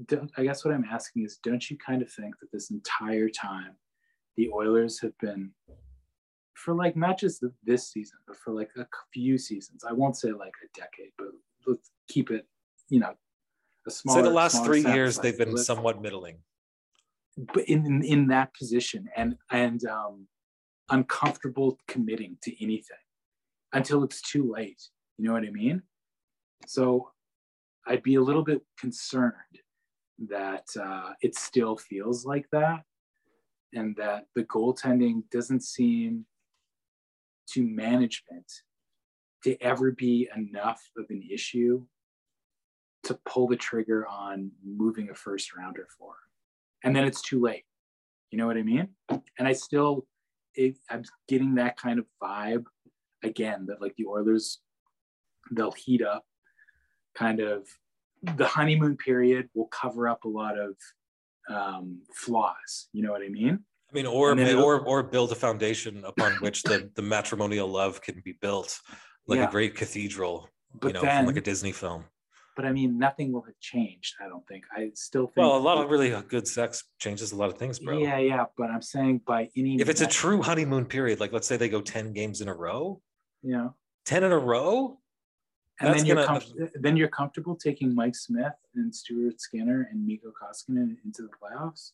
[0.07, 3.29] don't, I guess what I'm asking is, don't you kind of think that this entire
[3.29, 3.77] time,
[4.37, 5.51] the Oilers have been,
[6.55, 9.83] for like not just this season, but for like a few seasons.
[9.89, 11.29] I won't say like a decade, but
[11.67, 12.47] let's keep it,
[12.91, 13.15] you know,
[13.87, 14.17] a small.
[14.17, 16.39] Say the last three years they've been somewhat middling.
[17.37, 20.27] but in, in in that position and and um,
[20.91, 22.97] uncomfortable committing to anything
[23.73, 24.83] until it's too late.
[25.19, 25.83] You know what I mean?
[26.67, 27.11] So
[27.87, 29.35] I'd be a little bit concerned
[30.29, 32.83] that uh, it still feels like that,
[33.73, 36.27] and that the goaltending doesn't seem
[37.53, 38.47] to management
[39.45, 41.85] to ever be enough of an issue
[43.05, 46.15] to pull the trigger on moving a first rounder for
[46.85, 47.65] and then it's too late.
[48.31, 48.89] You know what I mean?
[49.39, 50.07] And I still,
[50.55, 52.65] it, I'm getting that kind of vibe
[53.23, 54.61] again that like the Oilers,
[55.51, 56.25] they'll heat up,
[57.15, 57.67] kind of
[58.23, 60.75] the honeymoon period will cover up a lot of
[61.49, 62.89] um, flaws.
[62.93, 63.59] You know what I mean?
[63.91, 68.23] I mean, or or or build a foundation upon which the the matrimonial love can
[68.25, 68.81] be built,
[69.27, 69.49] like Yeah.
[69.49, 70.49] a great cathedral,
[70.81, 72.05] But you know, then, from like a Disney film.
[72.55, 74.15] But I mean, nothing will have changed.
[74.23, 74.65] I don't think.
[74.77, 75.39] I still think.
[75.39, 77.99] Well, a lot of really good sex changes a lot of things, bro.
[77.99, 78.45] Yeah, yeah.
[78.59, 79.81] But I'm saying by any.
[79.81, 82.55] If it's a true honeymoon period, like let's say they go 10 games in a
[82.55, 83.01] row,
[83.43, 83.71] Yeah.
[84.05, 84.99] 10 in a row,
[85.81, 90.07] and then you're gonna- com- then you're comfortable taking Mike Smith and Stuart Skinner and
[90.07, 91.93] Mikko Koskinen into the playoffs.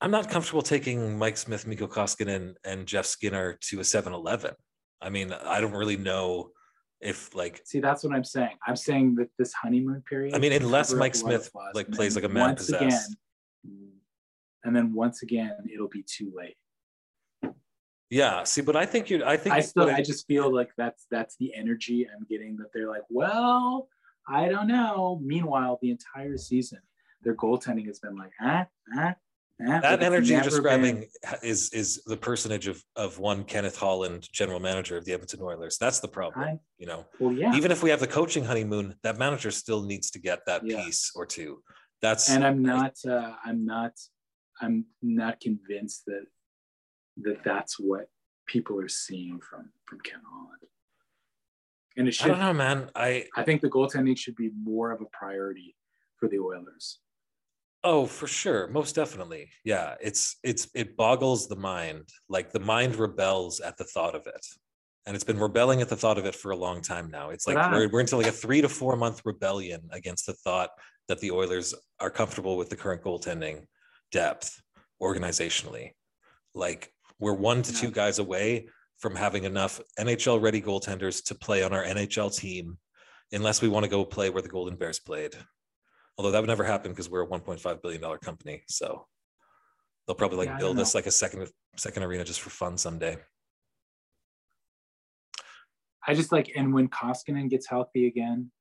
[0.00, 4.54] I'm not comfortable taking Mike Smith, Mikko Koskinen, and Jeff Skinner to a 7 Eleven.
[5.00, 6.50] I mean, I don't really know
[7.02, 8.56] if, like, See, that's what I'm saying.
[8.66, 10.34] I'm saying that this honeymoon period.
[10.34, 12.82] I mean, unless Mike a lot of Smith, like, plays like a man once possessed.
[12.84, 13.16] Again,
[14.64, 16.56] and then once again, it'll be too late.
[18.10, 21.06] yeah, see, but I think you, I think, I still, I just feel like that's
[21.10, 22.56] that's the energy I'm getting.
[22.58, 23.88] That they're like, well,
[24.28, 25.20] I don't know.
[25.22, 26.78] Meanwhile, the entire season,
[27.22, 29.14] their goaltending has been like, ah, ah,
[29.60, 29.80] ah.
[29.80, 34.60] That energy you're describing been- is is the personage of of one Kenneth Holland, general
[34.60, 35.78] manager of the Edmonton Oilers.
[35.78, 37.06] That's the problem, I- you know.
[37.18, 37.54] well, yeah.
[37.54, 40.84] Even if we have the coaching honeymoon, that manager still needs to get that Yeah.
[40.84, 41.62] piece or two.
[42.00, 43.92] That's and I'm not, uh, I'm not,
[44.60, 46.26] I'm not convinced that
[47.18, 48.08] that that's what
[48.48, 50.62] people are seeing from from Ken Holland.
[51.96, 52.26] And it should.
[52.26, 52.90] I don't know, man.
[52.94, 55.76] I I think the goaltending should be more of a priority
[56.18, 57.00] for the Oilers.
[57.84, 58.68] Oh, for sure.
[58.68, 59.50] Most definitely.
[59.64, 59.94] Yeah.
[60.00, 62.08] It's it's it boggles the mind.
[62.28, 64.46] Like the mind rebels at the thought of it.
[65.04, 67.30] And it's been rebelling at the thought of it for a long time now.
[67.30, 70.34] It's like I- we're, we're into like a three to four month rebellion against the
[70.34, 70.70] thought
[71.08, 73.64] that the Oilers are comfortable with the current goaltending
[74.12, 74.62] depth
[75.02, 75.90] organizationally.
[76.54, 78.68] Like we're one to two guys away
[78.98, 82.78] from having enough NHL ready goaltenders to play on our NHL team,
[83.32, 85.34] unless we want to go play where the Golden Bears played.
[86.22, 88.62] Although that would never happen because we're a 1.5 billion dollar company.
[88.68, 89.08] So
[90.06, 93.16] they'll probably like Yeah, build us like a second second arena just for fun someday.
[96.06, 98.52] I just like, and when Koskinen gets healthy again,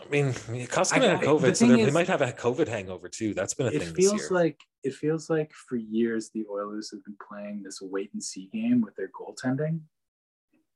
[0.00, 3.08] I mean, Koskinen had I- the COVID, so thing they might have a COVID hangover
[3.08, 3.34] too.
[3.34, 6.92] That's been a it thing this feels like it feels like for years the Oilers
[6.92, 9.80] have been playing this wait and see game with their goaltending,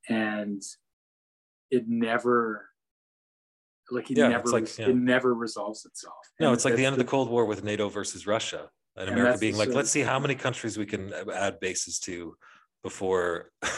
[0.09, 0.61] and
[1.69, 2.70] it never,
[3.91, 4.89] like it Yeah, never, like, yeah.
[4.89, 6.15] it never resolves itself.
[6.39, 9.09] no, And it's like the end of the Cold War with NATO versus Russia, and
[9.09, 12.35] America being like, let's see how many countries we can add bases to
[12.83, 13.51] before.
[13.61, 13.71] and,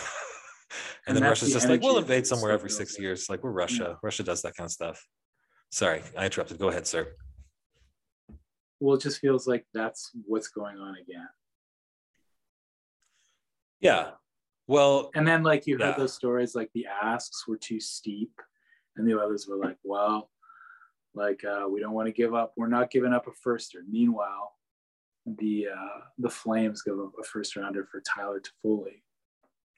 [1.07, 3.29] And then Russia's the just like, we'll invade somewhere every six years.
[3.29, 3.97] Like we're Russia.
[4.01, 5.05] Russia does that kind of stuff.
[5.71, 6.59] Sorry, I interrupted.
[6.59, 7.13] Go ahead, sir.
[8.79, 11.27] Well, it just feels like that's what's going on again.
[13.79, 14.11] Yeah.
[14.67, 18.31] Well, And then like you heard those stories like the asks were too steep
[18.95, 20.29] and the others were like, well,
[21.13, 22.53] like uh, we don't want to give up.
[22.57, 23.81] We're not giving up a firster.
[23.89, 24.53] Meanwhile,
[25.25, 29.01] the uh, the Flames give up a first rounder for Tyler Toffoli.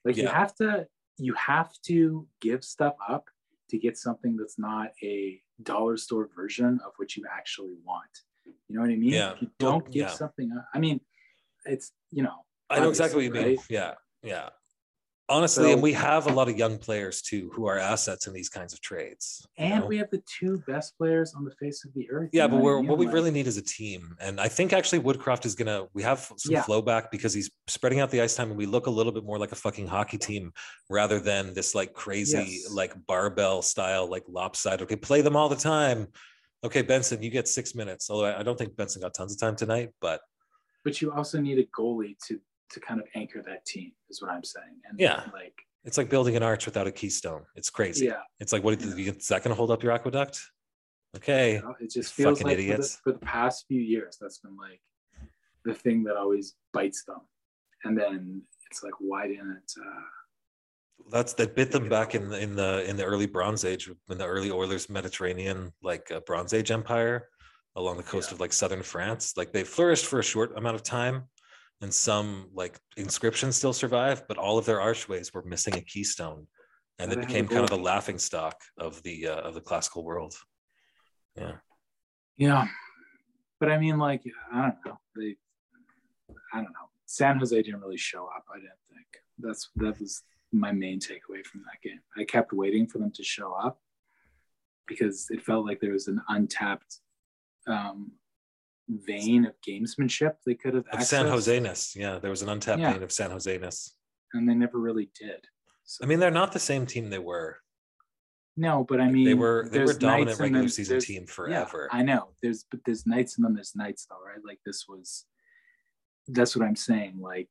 [0.04, 3.26] Like you have to you have to give stuff up
[3.70, 8.04] to get something that's not a dollar store version of what you actually want.
[8.46, 9.14] You know what I mean?
[9.14, 9.34] Yeah.
[9.34, 10.10] If you don't give yeah.
[10.10, 11.02] something up, I mean,
[11.66, 13.82] it's you know, I know exactly what you obviously, mean.
[13.84, 13.94] Yeah.
[14.24, 14.50] Yeah.
[15.28, 18.34] Honestly, So- and we have a lot of young players too who are assets in
[18.34, 19.44] these kinds of trades.
[19.58, 19.88] And know?
[19.88, 22.30] we have the two best players on the face of the earth.
[22.32, 24.16] yeah, but we're what we really need is a team.
[24.20, 26.62] And I think actually Woodcroft is gonna we have some Yeah.
[26.62, 29.24] flow back because he's spreading out the ice time and we look a little bit
[29.24, 30.54] more like a fucking hockey team
[30.92, 32.72] rather than this like crazy Yes.
[32.72, 34.84] like barbell style, like lopsided.
[34.84, 36.08] Okay, play them all the time.
[36.64, 38.10] Okay, Benson, you get six minutes.
[38.12, 40.22] Although I I don't think Benson got tons of time tonight, but
[40.84, 42.40] but you also need a goalie to
[42.72, 44.80] to kind of anchor that team, is what I'm saying.
[44.90, 45.24] And Yeah.
[45.34, 47.46] like it's like building an arch without a keystone.
[47.56, 48.06] It's crazy.
[48.08, 48.88] yeah, It's like, what Yeah.
[49.14, 50.42] is that going to hold up your aqueduct?
[51.16, 51.54] Okay.
[51.56, 52.96] you know, it just feels like for the, idiots.
[53.04, 54.82] for the past few years, that's been like
[55.64, 57.22] the thing that always bites them.
[57.84, 60.02] And then it's like, why didn't uh
[61.12, 64.18] That's that bit them back in the in the in the early Bronze Age, in
[64.18, 67.30] the early Oilers Mediterranean like uh, Bronze Age empire
[67.76, 68.36] along the coast Yeah.
[68.36, 69.38] of like southern France.
[69.38, 71.30] Like they flourished for a short amount of time,
[71.82, 76.48] and some like inscriptions still survive, but all of their archways were missing a keystone,
[77.00, 77.80] and it became kind of goal.
[77.80, 80.36] laughing stock of the uh, of the classical world.
[81.36, 81.54] Yeah,
[82.38, 82.68] yeah.
[83.60, 85.00] But I mean like I don't know.
[85.16, 85.36] They
[86.54, 86.90] I don't know.
[87.06, 89.08] San Jose didn't really show up, I didn't think.
[89.40, 92.00] That's that was my main takeaway from that game.
[92.18, 93.80] I kept waiting for them to show up
[94.88, 97.00] because it felt like there was an untapped
[97.68, 98.12] um
[98.88, 101.96] vein of gamesmanship they could have of San accessed, Jose-ness.
[101.96, 102.94] Yeah, there was an untapped Yeah.
[102.94, 103.98] vein of San Jose-ness.
[104.34, 105.46] and they never really did.
[105.86, 107.58] So, I mean, they're not the same team they were.
[108.58, 111.90] no, but I mean they were they were dominant regular them- season team yeah, forever.
[111.92, 112.30] I know.
[112.42, 114.40] There's but there's nights in them, there's nights though, right?
[114.46, 115.26] Like this was
[116.28, 117.20] that's what I'm saying.
[117.20, 117.50] Like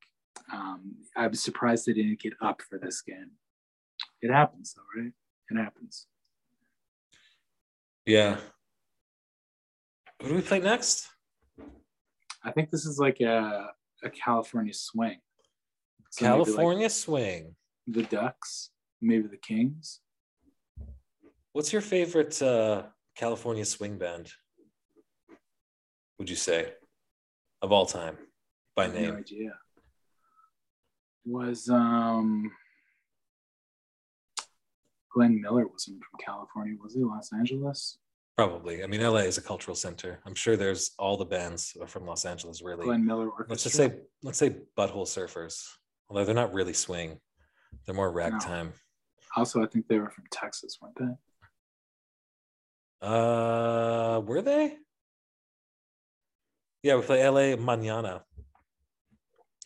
[0.53, 3.33] um I was surprised they didn't get up for this game.
[4.23, 5.13] It happens though, right?
[5.51, 6.07] It happens.
[8.07, 8.39] Yeah.
[10.23, 11.09] Who do we play next?
[12.45, 13.71] I think this is like a
[14.03, 15.19] a California swing.
[16.11, 17.57] So maybe, like, California Swing.
[17.87, 20.01] the Ducks, maybe the Kings.
[21.53, 22.85] What's your favorite uh,
[23.17, 24.31] California Swing band?
[26.19, 26.73] Would you say
[27.63, 28.17] of all time
[28.77, 29.17] by I have No name?
[29.17, 29.53] idea.
[31.25, 32.53] Was um
[35.13, 37.03] Glenn Miller wasn't from California, was he?
[37.03, 37.99] Los Angeles?
[38.37, 38.83] Probably.
[38.83, 40.19] I mean, LA is a cultural center.
[40.27, 42.63] I'm sure there's all the bands are from Los Angeles.
[42.63, 42.85] Really.
[42.85, 43.47] Glenn Miller Orchestra.
[43.51, 43.93] Let's just say
[44.23, 45.65] let's say Butthole Surfers.
[46.09, 47.19] Although they're not really swing,
[47.87, 48.73] they're more ragtime.
[49.37, 53.07] Also, I think they were from Texas, weren't they?
[53.07, 54.77] Uh, were they?
[56.83, 58.25] Yeah, we play LA Manana.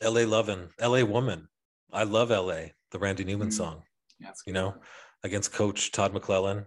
[0.02, 1.48] LA Lovin', LA Woman.
[1.92, 3.52] I love LA, the Randy Newman Mm.
[3.52, 3.82] song,
[4.20, 4.76] Yeah, you know,
[5.24, 6.66] against coach Todd McLellan.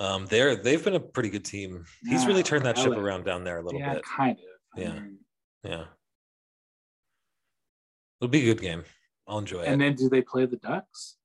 [0.00, 1.84] Um, they're they've been a pretty good team.
[2.04, 4.04] He's really turned that ship around down there a little yeah, bit.
[4.04, 4.44] kind of.
[4.76, 4.92] I Yeah.
[4.94, 5.18] mean,
[5.62, 5.84] Yeah.
[8.20, 8.84] It'll be a good game.
[9.26, 9.68] I'll enjoy it.
[9.68, 11.16] and then do they play the Ducks?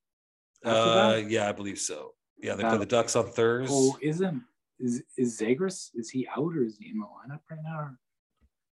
[0.66, 1.30] uh, that?
[1.30, 2.14] yeah, I believe so.
[2.38, 3.74] Yeah, they play the Ducks on Thursday.
[3.74, 4.44] Oh, isn't
[4.80, 5.90] is is Zegras?
[5.96, 7.92] Is he out or is he in the lineup right now?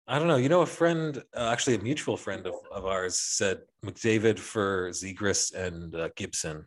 [0.08, 0.36] I don't know.
[0.36, 4.90] You know, a friend, uh, actually a mutual friend of, of ours, said McDavid for
[4.90, 6.66] Zegras and uh, Gibson.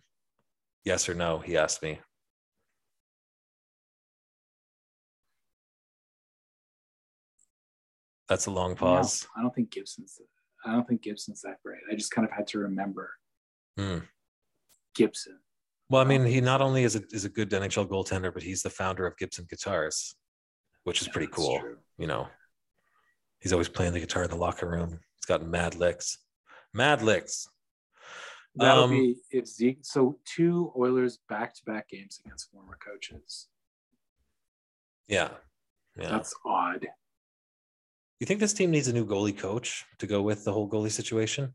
[0.86, 1.40] Yes or no?
[1.40, 2.00] He asked me.
[8.28, 9.28] That's a long No, pause.
[9.38, 10.20] I don't think Gibson's.
[10.66, 11.82] I don't think Gibson's that great.
[11.92, 13.12] I just kind of had to remember
[13.78, 14.00] Hmm.
[14.96, 15.40] Gibson.
[15.90, 18.64] Well, I mean, he not only is a, is a good NHL goaltender, but he's
[18.64, 20.16] the founder of Gibson Guitars,
[20.86, 21.60] which is Yeah, pretty cool.
[21.60, 21.78] true.
[21.98, 22.28] You know,
[23.40, 24.92] he's always playing the guitar in the locker room.
[25.18, 26.18] He's got mad licks.
[26.74, 27.48] Mad licks.
[28.56, 29.80] That'll Um, be if Zeke.
[29.84, 33.50] So two Oilers back to back games against former coaches.
[35.08, 35.30] Yeah.
[35.98, 36.10] Yeah.
[36.10, 36.88] That's odd.
[38.20, 40.92] You think this team needs a new goalie coach to go with the whole goalie
[40.92, 41.54] situation?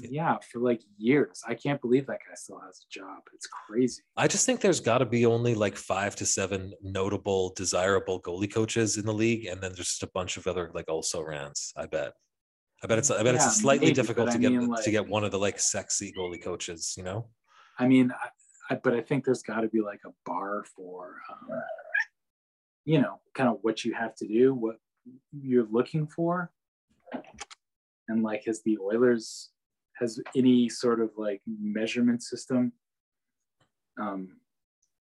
[0.00, 1.42] Yeah, for like years.
[1.46, 3.18] I can't believe that guy still has a job.
[3.34, 4.02] It's crazy.
[4.16, 8.52] I just think there's got to be only like five to seven notable, desirable goalie
[8.52, 11.74] coaches in the league, and then there's just a bunch of other like also rans.
[11.76, 12.14] I bet.
[12.82, 13.10] I bet it's.
[13.10, 15.32] I bet Yeah, it's slightly maybe, difficult to I get mean, to get one of
[15.32, 16.94] the like sexy goalie coaches.
[16.96, 17.28] You know?
[17.78, 21.16] I mean, I, I, but I think there's got to be like a bar for,
[21.30, 21.60] um,
[22.86, 24.76] you know, kind of what you have to do, what
[25.32, 26.50] you're looking for,
[28.08, 29.50] and like has the Oilers
[29.98, 32.72] has any sort of like measurement system
[34.00, 34.36] um,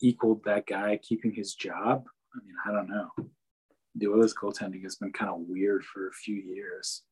[0.01, 2.05] equaled that guy keeping his job?
[2.35, 3.09] I mean, I don't know.
[3.95, 7.03] The Oilers goaltending has been kind of weird for a few years.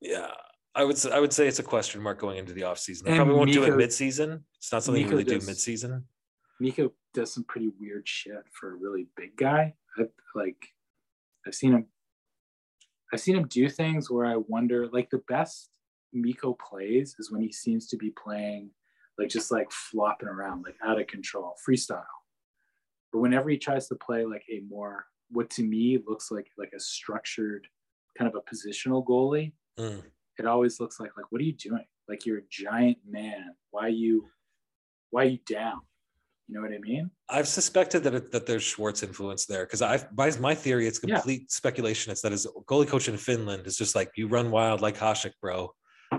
[0.00, 0.30] Yeah.
[0.74, 0.98] I would.
[0.98, 3.04] say- I would say it's a question mark going into the offseason.
[3.04, 4.44] They probably won't do it Miko- mid-season.
[4.58, 6.04] It's not something you really do does- mid-season.
[6.60, 9.74] Mikko does some pretty weird shit for a really big guy.
[9.96, 10.02] I,
[10.34, 10.56] like,
[11.46, 11.86] I've seen him.
[13.12, 15.70] I've seen him do things where I wonder, like the best
[16.12, 18.70] Mikko plays is when he seems to be playing
[19.18, 22.04] like just like flopping around, like out of control, freestyle.
[23.12, 26.72] But whenever he tries to play like a more what to me looks like like
[26.74, 27.66] a structured
[28.16, 30.02] kind of a positional goalie, Mm.
[30.38, 31.84] it always looks like like what are you doing?
[32.08, 33.54] Like you're a giant man.
[33.70, 34.28] Why are you
[35.10, 35.80] why are you down?
[36.48, 37.10] You know what I mean?
[37.28, 40.98] I've suspected that it, that there's Schwartz influence there because I've my, my theory it's
[41.04, 41.16] Yeah.
[41.16, 42.10] complete speculation.
[42.10, 45.32] It's that his goalie coach in Finland is just like you run wild like Hasek,
[45.42, 45.74] bro.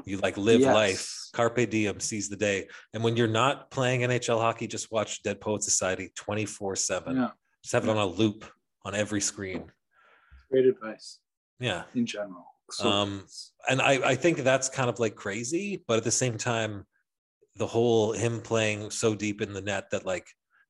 [0.06, 0.74] You like live Yes.
[0.76, 2.68] life, carpe diem, seize the day.
[2.94, 7.28] And when you're not playing NHL hockey, just watch Dead Poet Society 24 seven.
[7.64, 8.46] Just have it on a loop
[8.86, 9.72] on every screen.
[10.52, 11.20] Great advice
[11.60, 11.84] Yeah.
[11.96, 12.46] in general.
[12.70, 13.26] So, Um,
[13.68, 16.86] and I, I think that's kind of like crazy, but at the same time,
[17.60, 20.26] the whole him playing so deep in the net that like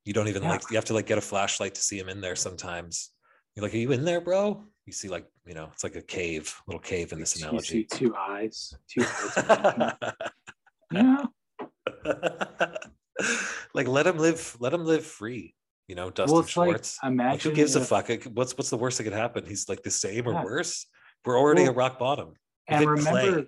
[0.05, 0.49] you don't even Yeah.
[0.49, 3.11] like you have to like get a flashlight to see him in there sometimes.
[3.55, 4.63] You're like, are you in there, bro?
[4.85, 7.47] You see like you know, it's like a cave, little cave in this you see
[7.47, 7.83] analogy.
[7.85, 9.05] two eyes, two
[9.37, 10.03] eyes.
[10.91, 11.25] yeah.
[13.73, 15.55] like let him live, let him live free.
[15.87, 16.97] You know, Dustin well, Schwartz.
[17.01, 18.09] like Like, imagine who gives a fuck?
[18.33, 19.45] What's what's the worst that could happen?
[19.45, 20.85] He's like the same or worse.
[21.25, 22.33] We're already Well, at rock bottom.
[22.67, 23.45] And remember, Clay.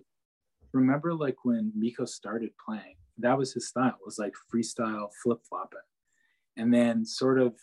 [0.73, 3.89] remember, like when Mikko started playing, that was his style.
[3.99, 5.79] It was like freestyle flip flopping,
[6.57, 7.55] and then sort of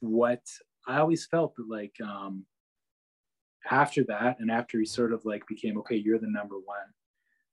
[0.00, 0.42] what
[0.86, 2.44] I always felt that like um,
[3.70, 6.76] after that, and after he sort of like became okay, you're the number one.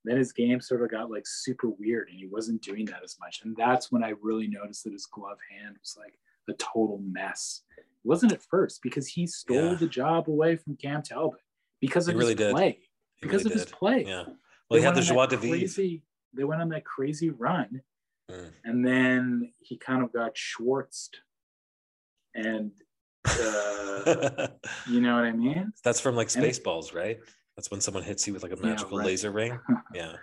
[0.06, 3.16] Then his game sort of got like super weird, and he wasn't doing that as
[3.20, 3.42] much.
[3.44, 7.62] And that's when I really noticed that his glove hand was like a total mess.
[7.78, 9.74] It wasn't at first because he stole Yeah.
[9.76, 11.40] the job away from Cam Talbot
[11.80, 12.52] because He of really his did.
[12.54, 12.80] play
[13.16, 14.04] He because really of his play.
[14.06, 14.24] Yeah.
[14.26, 14.36] Well,
[14.72, 16.02] They he had the joie de vivre.
[16.36, 17.82] They went on that crazy run,
[18.32, 18.52] Mm.
[18.64, 21.18] and then he kind of got Schwartzed,
[22.34, 22.72] and
[23.28, 24.48] uh,
[24.88, 25.74] you know what I mean?
[25.84, 27.20] That's from like it- Spaceballs, right?
[27.56, 29.08] That's when someone hits you with like a Yeah, magical right.
[29.08, 29.60] laser ring.
[29.94, 30.16] Yeah,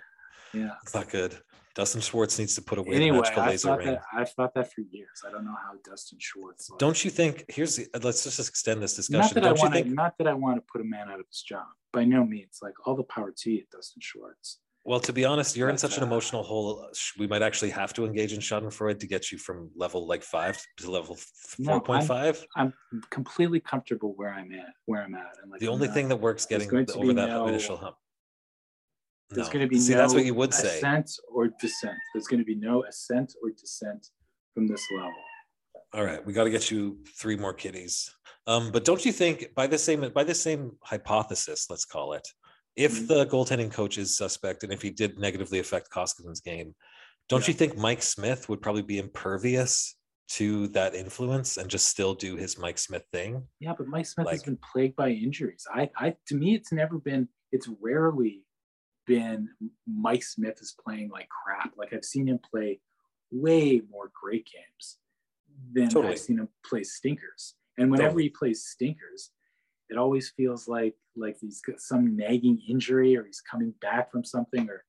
[0.53, 0.71] Yeah.
[0.83, 1.39] it's not good.
[1.77, 3.87] Dustin Schwartz needs to put away Anyway, the magical I laser ring.
[3.87, 5.23] That, I've thought that for years.
[5.27, 6.69] I don't know how Dustin Schwartz.
[6.69, 7.45] like- Don't you think?
[7.49, 9.35] Here's the, let's just extend this Not discussion.
[9.37, 9.87] that Don't you want think?
[9.89, 11.67] Not that I want to put a man out of his job.
[11.93, 12.59] By no means.
[12.61, 14.59] Like all the power to you, Dustin Schwartz.
[14.85, 16.89] Well, to be honest, you're in such an emotional hole.
[17.19, 20.59] We might actually have to engage in Schadenfreude to get you from level like five
[20.79, 21.19] to level
[21.59, 22.43] No, four point five.
[22.57, 22.73] I'm
[23.11, 24.73] completely comfortable where I'm at.
[24.87, 25.37] Where I'm at.
[25.43, 27.47] And like The only not- thing that works getting going the- to over that no-
[27.47, 27.97] initial hump.
[29.29, 29.53] There's No.
[29.53, 30.79] going to be See, no that's what you would say.
[30.79, 31.97] ascent or descent.
[32.15, 34.09] There's going to be no ascent or descent
[34.55, 35.13] from this level.
[35.93, 38.13] All right, we got to get you three more kitties.
[38.47, 42.27] Um, but don't you think by the same by the same hypothesis, let's call it,
[42.81, 43.09] if Mhm.
[43.09, 46.75] the goaltending coach is suspect and if he did negatively affect Koskinen's game,
[47.29, 47.49] don't Yeah.
[47.49, 49.97] you think Mike Smith would probably be impervious
[50.29, 53.49] to that influence and just still do his Mike Smith thing?
[53.59, 55.67] Yeah, but Mike Smith has been plagued by injuries.
[55.73, 57.29] I, I, to me, it's never been.
[57.53, 58.45] It's rarely
[59.07, 59.49] been
[59.87, 61.77] Mike Smith is playing like crap.
[61.77, 62.81] Like I've seen him play
[63.31, 64.99] way more great games
[65.73, 66.13] than Totally.
[66.15, 67.57] I've seen him play stinkers.
[67.77, 68.23] And whenever Totally.
[68.25, 69.33] he plays stinkers,
[69.91, 74.25] it always feels like like he's got some nagging injury or he's coming back from
[74.25, 74.85] something or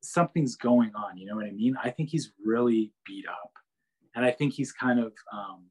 [0.00, 1.18] something's going on.
[1.18, 1.76] You know what I mean?
[1.82, 3.52] I think he's really beat up,
[4.14, 5.66] and I think he's kind of um,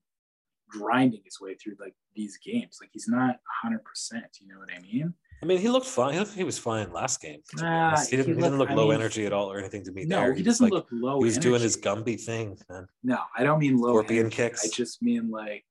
[0.69, 2.77] grinding his way through like these games.
[2.81, 3.83] Like he's not 100.
[3.83, 5.13] percent You know what I mean?
[5.41, 6.13] I mean, he looked fine.
[6.13, 7.41] He, looked, he was fine last game.
[7.57, 9.83] Nah, he didn't, he he didn't look I low mean, energy at all or anything
[9.85, 10.03] to me.
[10.05, 10.33] No, there.
[10.33, 11.19] he doesn't like- look low.
[11.19, 12.87] He was doing his Gumby thing, man.
[13.03, 13.89] No, I don't mean low.
[13.91, 14.35] Scorpion energy.
[14.35, 14.65] kicks.
[14.65, 15.63] I just mean like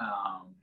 [0.00, 0.54] um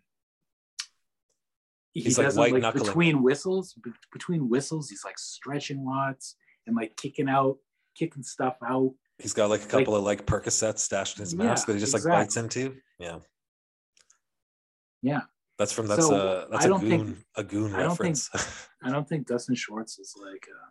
[1.96, 2.86] he He's like white like knuckling.
[2.86, 6.36] between whistles be- between whistles he's like stretching lots
[6.68, 7.58] and like kicking out
[7.98, 11.68] kicking stuff out He's got like a couple of like Percocets stashed in his mask
[11.68, 12.22] Yeah, that he just like exactly.
[12.26, 12.76] bites into.
[13.00, 13.20] Yeah.
[15.02, 15.22] Yeah.
[15.58, 18.68] That's from that's So, a that's a goon think- a goon I don't think- reference.
[18.84, 20.70] i don't think dustin schwartz is like uh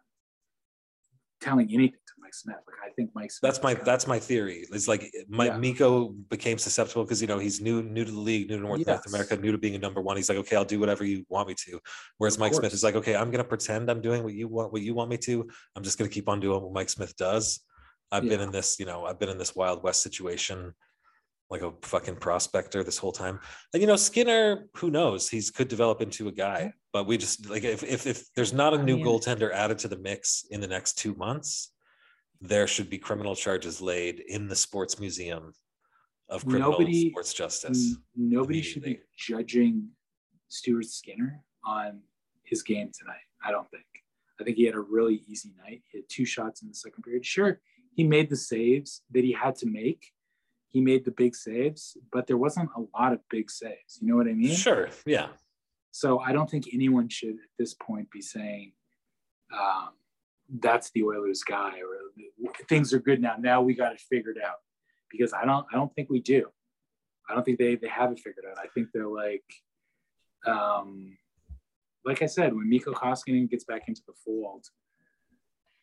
[1.41, 1.99] telling anything
[2.35, 4.67] mike smith like i think mike smith that's my that's my theory.
[4.73, 5.59] It's like my Yeah.
[5.59, 8.87] Mikko became susceptible because you know he's new new to the league, new to North,
[8.87, 10.17] North America, new to being a number one.
[10.17, 11.81] He's like, okay, I'll do whatever you want me to.
[12.19, 14.73] Whereas Of Mike Smith is like, okay, I'm gonna pretend I'm doing what you want
[14.73, 15.49] what you want me to.
[15.77, 17.61] I'm just gonna keep on doing what Mike Smith does.
[18.13, 20.75] I've been in this, you know, I've been in this Wild West situation
[21.51, 23.39] like a fucking prospector this whole time.
[23.73, 25.29] And you know, Skinner, who knows?
[25.29, 28.75] He's could develop into a guy, but we just like if if, if there's not
[28.75, 31.73] a new mean- goaltender added to the mix in the next two months,
[32.41, 35.53] there should be criminal charges laid in the sports museum
[36.29, 37.97] of criminal Nobody- sports justice.
[38.17, 39.91] Nobody should be judging
[40.49, 42.03] Stuart Skinner on
[42.45, 43.25] his game tonight.
[43.45, 43.85] I don't think.
[44.41, 45.83] I think he had a really easy night.
[45.91, 47.25] He had two shots in the second period.
[47.25, 47.61] Sure,
[47.95, 50.11] he made the saves that he had to make.
[50.71, 53.99] He made the big saves, but there wasn't a lot of big saves.
[54.01, 54.55] You know what I mean?
[54.57, 55.29] Sure, yeah.
[55.93, 58.73] So I don't think anyone should at this point be saying,
[59.53, 59.91] um,
[60.61, 63.37] that's the Oilers guy, or things are good now.
[63.39, 64.57] Now we got it figured out.
[65.11, 66.49] Because I don't, I don't think we do.
[67.31, 68.59] I don't think they they have it figured out.
[68.59, 69.45] I think they're like,
[70.47, 71.17] um,
[72.05, 74.67] like I said, when Mikko Koskinen gets back into the fold,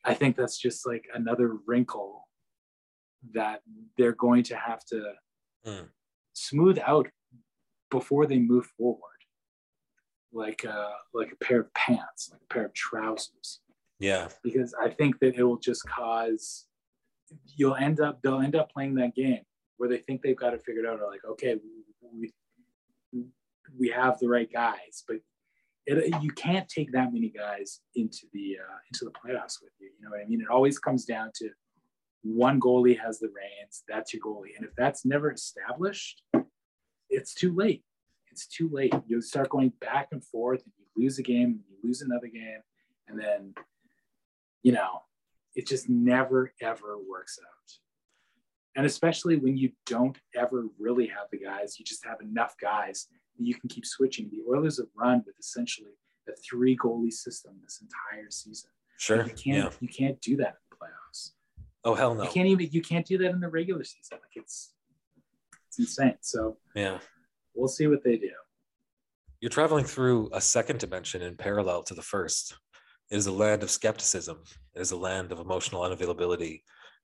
[0.03, 2.27] I think that's just like another wrinkle
[3.33, 3.61] that
[3.97, 5.13] they're going to have to
[5.65, 5.89] Mm.
[6.33, 7.07] smooth out
[7.91, 9.21] before they move forward,
[10.33, 13.59] like a, like a pair of pants, like a pair of trousers.
[14.01, 14.27] Yeah.
[14.43, 16.65] Because I think that it will just cause
[17.55, 19.41] you'll end up they'll end up playing that game
[19.77, 20.99] where they think they've got it figured out.
[20.99, 21.55] Or like, okay,
[22.13, 22.33] we
[23.77, 25.17] we have the right guys, but
[25.85, 29.89] it, you can't take that many guys into the uh, into the playoffs with you.
[29.97, 30.41] You know what I mean?
[30.41, 31.49] It always comes down to
[32.23, 33.83] one goalie has the reins.
[33.87, 36.23] That's your goalie, and if that's never established,
[37.09, 37.83] it's too late.
[38.31, 38.93] It's too late.
[39.07, 42.27] You'll start going back and forth, and you lose a game, and you lose another
[42.27, 42.61] game,
[43.07, 43.53] and then,
[44.63, 45.01] you know,
[45.55, 47.71] it just never ever works out.
[48.75, 53.07] And especially when you don't ever really have the guys, you just have enough guys
[53.37, 54.29] that you can keep switching.
[54.31, 55.91] The Oilers have run with essentially
[56.29, 58.69] a three goalie system this entire season.
[58.97, 59.25] Sure.
[59.25, 59.69] You can't Yeah.
[59.81, 61.31] you can't do that in the playoffs.
[61.83, 62.23] Oh hell no.
[62.23, 64.19] You can't even you can't do that in the regular season.
[64.21, 64.73] Like it's
[65.67, 66.17] it's insane.
[66.21, 66.99] So Yeah.
[67.55, 68.31] we'll see what they do.
[69.41, 72.55] You're traveling through a second dimension in parallel to the first.
[73.11, 74.37] It is a land of skepticism.
[74.73, 76.61] It is a land of emotional unavailability.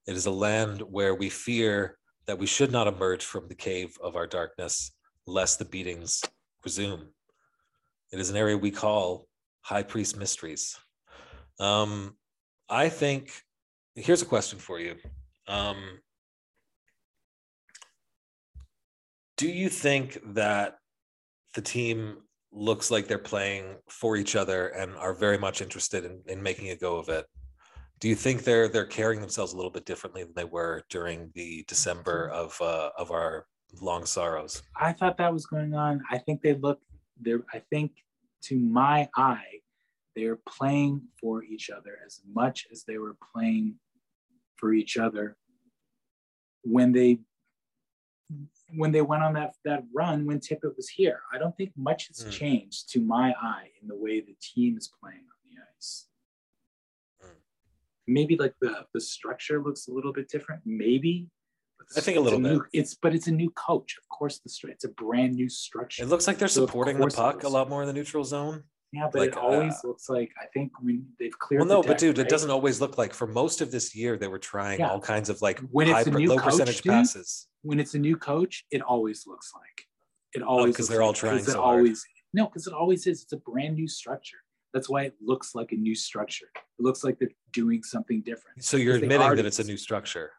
[0.07, 1.97] It is a land where we fear
[2.27, 4.93] that we should not emerge from the cave of our darkness,
[5.25, 6.23] lest the beatings
[6.63, 7.07] resume.
[8.13, 9.27] It is an area we call
[9.61, 10.79] High Priest Mysteries.
[11.59, 12.15] Um,
[12.69, 13.41] I think
[13.95, 14.95] here's a question for you.
[15.49, 15.99] Um,
[19.35, 20.77] do you think that
[21.53, 22.19] the team
[22.51, 26.69] looks like they're playing for each other and are very much interested in, in making
[26.69, 27.25] a go of it?
[27.99, 31.31] Do you think they're they're carrying themselves a little bit differently than they were during
[31.33, 33.47] the December of uh, of our
[33.81, 34.61] long sorrows?
[34.79, 36.03] I thought that was going on.
[36.11, 36.79] I think they look
[37.19, 37.91] they're I think
[38.43, 39.61] to my eye,
[40.15, 43.75] they're playing for each other as much as they were playing
[44.57, 45.35] for each other
[46.63, 47.19] when they
[48.75, 51.21] when they went on that that run when Tippett was here.
[51.33, 52.31] I don't think much has Mm.
[52.31, 56.07] changed to my eye in the way the team is playing on the ice.
[57.23, 57.29] Mm.
[58.07, 60.61] Maybe like the the structure looks a little bit different.
[60.65, 61.29] Maybe.
[61.79, 62.69] but I think a little new- bit.
[62.73, 63.97] It's but it's a new coach.
[63.97, 66.03] Of course, the it's a brand new structure.
[66.03, 68.63] It looks like they're So supporting the puck a lot more in the neutral zone.
[68.93, 71.59] Yeah, but Like, it always uh, looks like I think when they've cleared.
[71.61, 73.13] Well, no, but deck, dude, it doesn't always look like.
[73.13, 74.89] For most of this year, they were trying Yeah.
[74.89, 77.47] all kinds of like When high, a new low coach, percentage dude, passes.
[77.67, 79.85] When it's a new coach, it always looks like
[80.33, 81.79] it oh, always 'cause looks they're all like- trying it so hard.
[81.79, 83.23] always no, because it always is.
[83.23, 84.37] It's a brand new structure.
[84.73, 86.49] That's why it looks like a new structure.
[86.55, 88.63] It looks like they're doing something different.
[88.63, 90.31] So you're admitting that it's a new structure.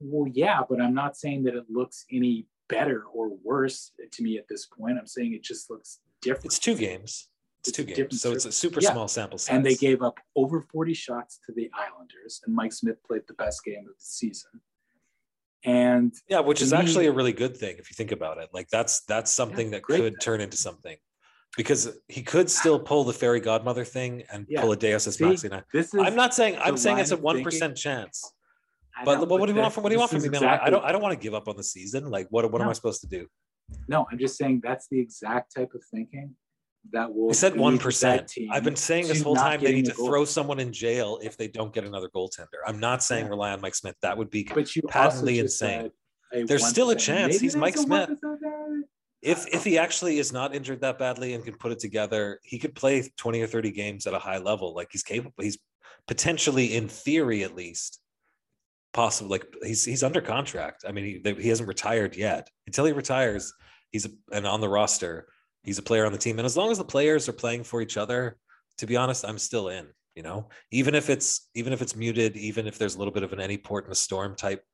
[0.00, 4.38] Well, yeah, but I'm not saying that it looks any better or worse to me
[4.38, 4.98] at this point.
[4.98, 6.46] I'm saying it just looks different.
[6.46, 7.28] It's two games.
[7.60, 8.92] It's, It's two games, so it's a super Yeah.
[8.92, 9.54] small sample size.
[9.56, 13.34] and they gave up over 40 shots to the Islanders, and Mike Smith played the
[13.34, 14.60] best game of the season.
[15.66, 18.48] And Yeah, which is me- actually a really good thing if you think about it.
[18.54, 20.16] Like that's that's something that could thing.
[20.16, 20.96] turn into something.
[21.56, 24.60] Because he could still pull the fairy godmother thing and Yeah.
[24.60, 25.64] pull a Deus Ex Machina.
[25.72, 27.74] this is I'm not saying I'm saying it's a one thinking.
[27.74, 28.32] chance.
[29.04, 30.40] But, know, but what do you want from what do you want from me, is
[30.40, 30.44] man?
[30.44, 32.08] I- I don't I don't want to give up on the season.
[32.10, 33.26] Like what what am I supposed to do?
[33.88, 36.36] No, I'm just saying that's the exact type of thinking
[36.92, 37.30] that will.
[37.30, 38.32] I said one percent.
[38.50, 40.06] I've been saying this whole time they need to goal.
[40.08, 42.58] throw someone in jail if they don't get another goaltender.
[42.66, 43.30] I'm not saying Yeah.
[43.30, 43.96] rely on Mike Smith.
[44.02, 45.90] That would be But you patently insane.
[46.32, 47.34] There's still a chance.
[47.34, 48.10] Maybe He's Mike Smith.
[49.22, 52.58] if if he actually is not injured that badly and can put it together, he
[52.58, 54.74] could play 20 or 30 games at a high level.
[54.74, 55.34] Like he's capable.
[55.42, 55.58] He's
[56.06, 58.00] potentially, in theory, at least,
[58.92, 59.30] possible.
[59.30, 60.84] Like he's he's under contract.
[60.86, 62.50] I mean, he, he hasn't retired yet.
[62.66, 63.52] Until he retires,
[63.90, 65.26] he's a, and on the roster,
[65.66, 66.38] he's a player on the team.
[66.38, 68.38] And as long as the players are playing for each other,
[68.78, 69.88] to be honest, I'm still in.
[70.14, 73.22] You know, even if it's even if it's muted, even if there's a little bit
[73.22, 74.64] of an any port in a storm type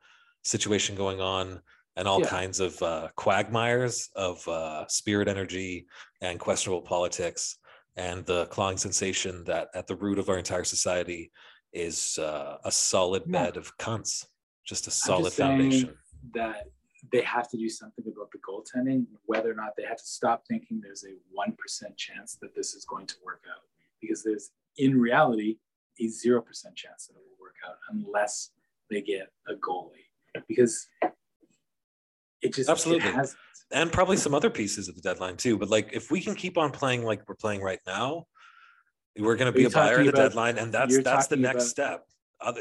[0.44, 1.60] situation going on
[1.96, 2.26] and all Yeah.
[2.28, 5.86] kinds of uh, quagmires of uh, spirit energy
[6.20, 7.58] and questionable politics
[7.96, 11.32] and the clawing sensation that at the root of our entire society
[11.72, 13.42] is uh, a solid Yeah.
[13.46, 14.24] bed of cunts,
[14.64, 15.94] just a solid just foundation.
[16.34, 16.66] that
[17.10, 20.44] they have to do something about the goaltending, whether or not they have to stop
[20.46, 23.62] thinking there's a 1% chance that this is going to work out.
[24.00, 25.58] Because there's, in reality,
[25.98, 26.44] a 0%
[26.76, 28.50] chance that it will work out unless
[28.90, 30.06] they get a goalie.
[30.46, 30.86] Because
[32.40, 33.08] it just Absolutely.
[33.08, 33.38] It hasn't.
[33.72, 35.58] and probably some other pieces of the deadline too.
[35.58, 38.26] But like, if we can keep on playing like we're playing right now,
[39.18, 42.02] We're going to be a buyer at the deadline, and that's that's the next about
[42.02, 42.06] step.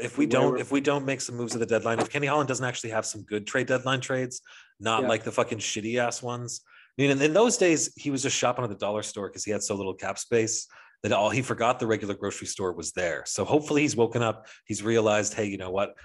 [0.02, 2.48] If we don't, if we don't make some moves at the deadline, if Kenny Holland
[2.48, 4.40] doesn't actually have some good trade deadline trades,
[4.80, 5.08] not Yeah.
[5.08, 6.60] like the fucking shitty ass ones.
[6.98, 9.44] I mean, in, in those days, he was just shopping at the dollar store because
[9.44, 10.66] he had so little cap space
[11.02, 13.24] that all he forgot the regular grocery store was there.
[13.26, 14.46] So hopefully he's woken up.
[14.66, 15.96] He's realized, hey, you know what?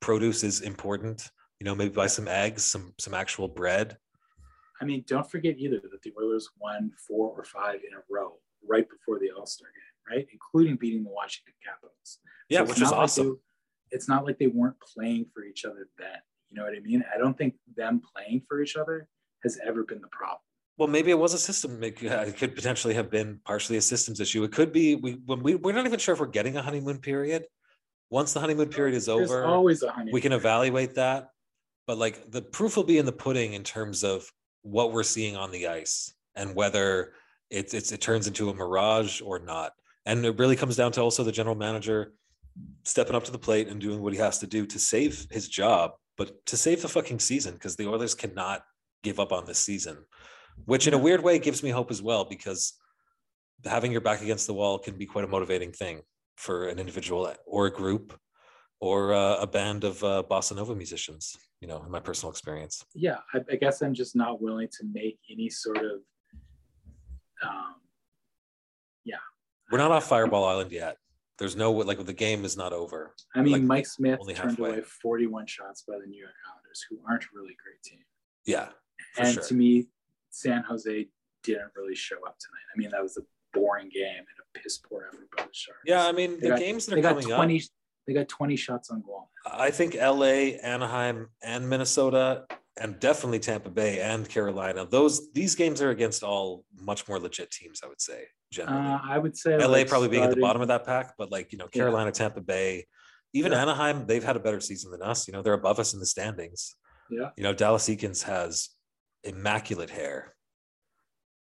[0.00, 1.28] Produce is important.
[1.60, 3.98] You know, maybe buy some eggs, some some actual bread.
[4.80, 8.38] I mean, don't forget either that the Oilers won four or five in a row
[8.66, 10.26] right before the All Star game, right?
[10.32, 12.18] Including beating the Washington Capitals.
[12.50, 13.26] Yeah, So which is not like awesome.
[13.28, 16.18] they- it's not like they weren't playing for each other then.
[16.50, 17.02] You know what I mean?
[17.12, 19.08] I don't think them playing for each other
[19.42, 20.40] has ever been the problem.
[20.76, 21.80] Well, maybe it was a system.
[21.82, 24.44] Uh, it could, potentially have been partially a systems issue.
[24.44, 26.98] It could be we when we we're not even sure if we're getting a honeymoon
[26.98, 27.46] period.
[28.10, 30.12] Once the honeymoon period is There's over, always a honey.
[30.12, 31.30] we can evaluate that.
[31.86, 34.30] But like the proof will be in the pudding in terms of
[34.62, 37.12] what we're seeing on the ice and whether
[37.50, 39.72] it, it's it turns into a mirage or not.
[40.06, 42.14] And it really comes down to also the general manager
[42.84, 45.48] stepping up to the plate and doing what he has to do to save his
[45.48, 48.62] job, but to save the fucking season because the Oilers cannot
[49.02, 49.98] give up on this season,
[50.64, 52.74] which in a weird way gives me hope as well because
[53.64, 56.00] having your back against the wall can be quite a motivating thing
[56.36, 58.18] for an individual or a group
[58.80, 62.84] or uh, a band of uh, bossa nova musicians you know in my personal experience.
[62.94, 66.00] Yeah, I, I guess I'm just not willing to make any sort of
[67.42, 67.74] um
[69.04, 69.16] yeah.
[69.70, 70.96] We're not off fireball island yet
[71.40, 74.68] there's no like the game is not over I mean Like, Mike Smith turned halfway.
[74.70, 78.04] away 41 shots by the New York Islanders, who aren't a really great team.
[78.46, 78.68] yeah
[79.18, 79.42] and sure.
[79.42, 79.88] to me,
[80.30, 81.08] San Jose
[81.42, 82.66] didn't really show up tonight.
[82.72, 83.22] I mean, that was a
[83.52, 85.80] boring game and a piss poor effort by the Sharks.
[85.84, 87.62] yeah i mean They the got- games that they are got coming 20 up
[88.06, 89.28] they got 20 shots on goal.
[89.44, 92.44] i think la anaheim and minnesota
[92.80, 97.50] and definitely tampa bay and carolina those these games are against all much more legit
[97.50, 100.40] teams i would say generally Uh, I would say LA like probably being at the
[100.40, 101.82] bottom of that pack, but like you know, Yeah.
[101.82, 102.86] Carolina, Tampa Bay,
[103.32, 103.62] even Yeah.
[103.62, 105.28] Anaheim, they've had a better season than us.
[105.28, 106.74] You know, they're above us in the standings.
[107.08, 107.30] Yeah.
[107.36, 108.70] You know, Dallas Eakins has
[109.22, 110.34] immaculate hair,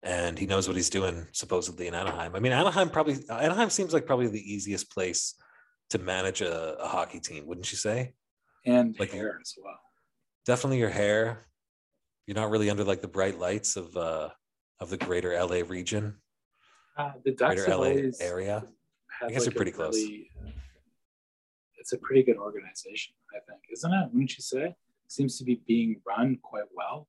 [0.04, 2.36] and he knows what he's doing supposedly in Anaheim.
[2.36, 5.36] I mean, Anaheim probably Anaheim seems like probably the easiest place
[5.92, 8.14] to manage a, a hockey team, wouldn't you say?
[8.66, 9.80] and like- hair as well.
[10.48, 11.46] Definitely your hair.
[12.26, 14.30] You're not really under like the bright lights of uh
[14.80, 16.16] of the greater LA region,
[16.98, 18.64] Uh, the Ducks greater LA area.
[19.22, 19.96] I guess like you're pretty close.
[19.96, 20.32] really-
[21.80, 24.10] it's a pretty good organization, I think, isn't it?
[24.12, 24.76] Wouldn't you say?
[25.08, 27.08] Seems to be being run quite well.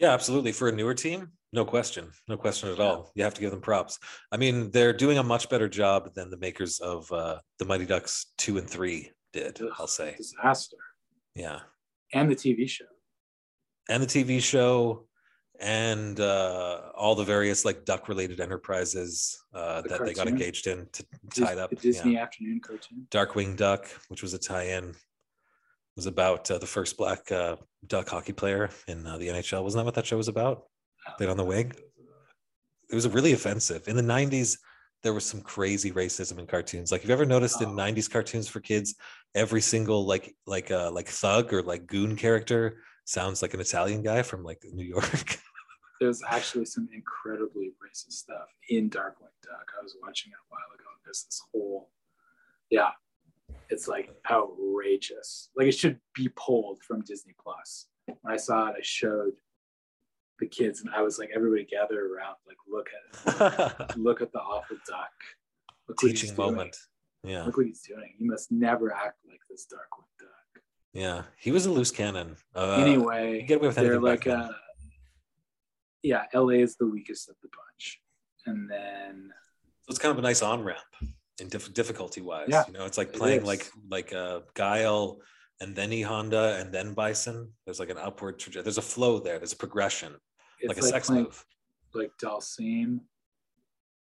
[0.00, 0.50] Yeah, absolutely.
[0.52, 3.12] For a newer team, no question, no question at all.
[3.14, 3.98] You have to give them props.
[4.32, 7.86] I mean, they're doing a much better job than the makers of uh, the Mighty
[7.86, 9.60] Ducks two and three did.
[9.78, 10.76] I'll say, disaster.
[11.36, 11.60] yeah,
[12.12, 12.84] And the TV show.
[13.88, 15.06] and the TV show,
[15.60, 20.86] and uh, all the various like duck-related enterprises uh, The that they got engaged in
[20.92, 21.70] to tied up.
[21.70, 22.22] The Disney Yeah.
[22.22, 23.06] afternoon cartoon.
[23.10, 24.94] Darkwing Duck, which was a tie-in,
[25.96, 29.62] was about uh, the first black uh, duck hockey player in uh, the NHL.
[29.62, 30.64] Wasn't that what that show was about?
[31.18, 31.72] Played on the wing.
[32.90, 34.58] it was really offensive in the 90s
[35.04, 37.72] there was some crazy racism in cartoons like have you've ever noticed in Oh.
[37.72, 38.96] 90s cartoons for kids
[39.36, 44.02] every single like like uh like thug or like goon character sounds like an italian
[44.02, 45.38] guy from like new york
[46.00, 49.68] There's actually some incredibly racist stuff in Darkwing Duck.
[49.78, 50.90] I was watching it a while ago.
[51.04, 51.88] There's this whole,
[52.68, 52.90] yeah,
[53.70, 55.50] it's like outrageous.
[55.56, 57.86] Like it should be pulled from Disney Plus.
[58.06, 59.34] When I saw it, I showed
[60.38, 64.32] the kids, and I was like, everybody gather around, like look at it, look at
[64.32, 65.10] the awful duck.
[65.88, 66.48] Look teaching doing.
[66.50, 66.76] moment
[67.22, 68.14] yeah Look what he's doing.
[68.18, 70.62] He must never act like this Darkwing Duck.
[70.92, 74.48] yeah he was a loose cannon uh, anyway, get away with they're anything like, uh,
[76.02, 78.00] yeah, LA is the weakest of the bunch,
[78.46, 79.30] and then
[79.82, 80.80] So it's kind of a nice on ramp
[81.40, 82.46] in diff- difficulty wise.
[82.48, 83.46] Yeah, you know, it's like playing is.
[83.46, 85.18] like like uh, Guile
[85.64, 87.50] and then E Honda and then Bison.
[87.64, 88.64] There's like an upward trajectory.
[88.64, 89.38] There's a flow there.
[89.38, 90.12] There's a progression,
[90.60, 91.44] it's like like, a sex playing move.
[91.94, 93.00] like Dhalsim,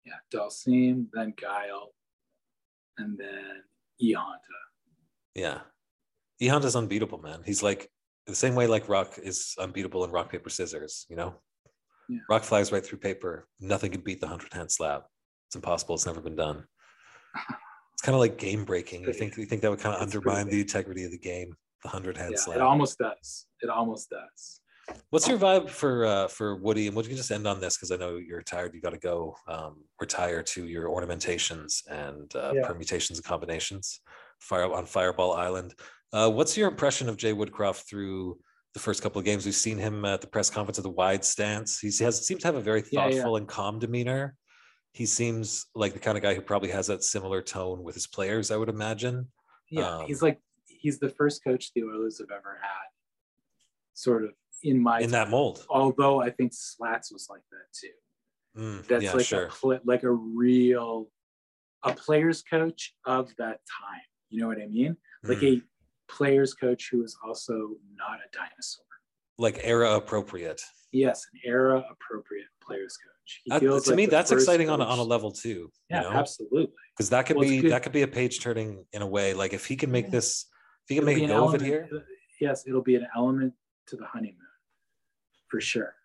[0.06, 1.94] yeah, Dhalsim, then Guile,
[2.98, 3.64] and then
[4.00, 4.60] E Honda.
[5.36, 5.60] Yeah,
[6.42, 7.42] E Honda's unbeatable, man.
[7.46, 7.90] He's like
[8.28, 11.06] the same way like Rock is unbeatable in Rock Paper Scissors.
[11.10, 11.36] You know,
[12.10, 12.20] Yeah.
[12.30, 13.48] Rock flies right through paper.
[13.62, 15.08] Nothing can beat the hundred hand slap.
[15.48, 15.96] It's impossible.
[15.96, 16.66] It's never been done.
[18.04, 19.04] Kind of like game breaking.
[19.04, 21.56] You think you think that would kind of it's undermine the integrity of the game?
[21.84, 22.58] The hundred hand Yeah, slap.
[22.58, 23.46] it almost does.
[23.62, 24.60] It almost does.
[25.10, 26.88] What's your vibe for uh, for Woody?
[26.88, 28.74] And would you just end on this because I know you're tired.
[28.74, 32.68] You got to go um, retire to your ornamentations and uh, Yeah.
[32.68, 34.02] permutations and combinations.
[34.40, 35.74] Fire on Fireball Island.
[36.12, 38.38] Uh, what's your impression of Jay Woodcroft through
[38.74, 39.46] the first couple of games?
[39.46, 41.80] We've seen him at the press conference at the wide stance.
[41.80, 43.16] He has seems to have a very Yeah, yeah.
[43.16, 44.36] thoughtful and calm demeanor.
[44.94, 48.08] He seems like the kind of guy who probably has that similar tone with his
[48.08, 48.52] players.
[48.52, 49.28] I would imagine.
[49.70, 52.88] Yeah, Um, he's like he's the first coach the Oilers have ever had,
[53.94, 54.32] sort of
[54.62, 55.66] in my in that mold.
[55.70, 58.62] Although I think Slats was like that too.
[58.62, 59.46] Mm, That's yeah, like sure.
[59.46, 61.10] a pl- like a real
[61.84, 64.02] a players coach of that time.
[64.30, 64.96] You know what I mean?
[65.24, 65.58] Like Mm.
[65.60, 68.86] a players coach who is also not a dinosaur.
[69.38, 70.62] Like era appropriate.
[70.92, 73.42] Yes, an era appropriate players coach.
[73.46, 75.72] He Uh, feels to like me, that's exciting on a, on a level too.
[75.90, 76.16] Yeah, you know?
[76.20, 76.72] absolutely.
[76.96, 79.34] because that could Well, be that could be a page turning in a way.
[79.34, 80.12] Like if he can make Yeah.
[80.12, 80.46] this,
[80.84, 81.90] if he can It'll make a go of it here,
[82.40, 83.54] Yes, it'll be an element
[83.88, 84.38] to the honeymoon
[85.48, 85.96] for sure.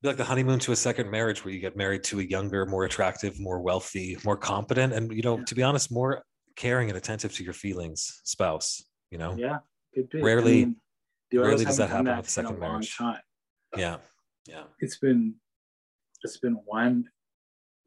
[0.00, 2.66] be like the honeymoon to a second marriage where you get married to a younger,
[2.66, 5.44] more attractive, more wealthy, more competent, and you know, Yeah.
[5.44, 6.24] to be honest, more
[6.56, 8.82] caring and attentive to your feelings spouse.
[9.10, 9.58] You know, Yeah,
[9.94, 10.20] could be.
[10.22, 10.74] Rarely-
[11.32, 12.96] the Oilers rarely does that happen done with in a second long marriage.
[12.96, 13.20] time.
[13.76, 13.96] yeah,
[14.46, 14.62] yeah.
[14.78, 15.34] It's been
[16.22, 17.06] it's been one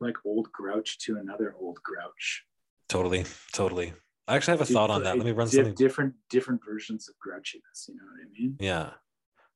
[0.01, 2.43] like old grouch to another old grouch.
[2.89, 3.23] Totally,
[3.53, 3.93] totally.
[4.27, 5.15] I actually have a thought on that.
[5.17, 5.73] Let me run something.
[5.75, 7.87] different different versions of grouchiness.
[7.87, 8.57] You know what I mean?
[8.59, 8.89] Yeah.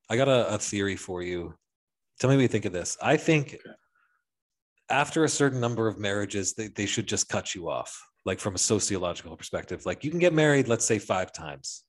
[0.09, 1.53] I got a, a theory for you.
[2.19, 2.97] Tell me what you think of this.
[3.01, 3.75] I think Okay.
[4.89, 8.55] after a certain number of marriages, they, they should just cut you off, like from
[8.55, 9.85] a sociological perspective.
[9.85, 11.83] Like you can get married, let's say five times.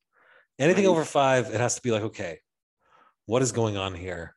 [0.61, 0.91] Anything Right.
[0.91, 2.41] over five, it has to be like, okay,
[3.27, 4.37] what is going on here?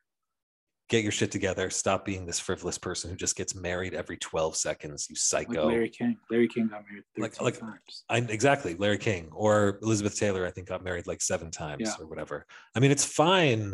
[0.88, 1.70] Get your shit together.
[1.70, 5.18] Stop being this frivolous person who just gets married every 12 seconds, you Like
[5.48, 5.68] psycho.
[5.68, 6.16] Larry King.
[6.30, 8.04] Larry King got married 13 Like- like- times.
[8.08, 10.46] I exactly Larry King or Elizabeth Taylor.
[10.46, 11.94] I think got married like seven times Yeah.
[12.00, 12.46] or whatever.
[12.74, 13.70] I mean, it's fine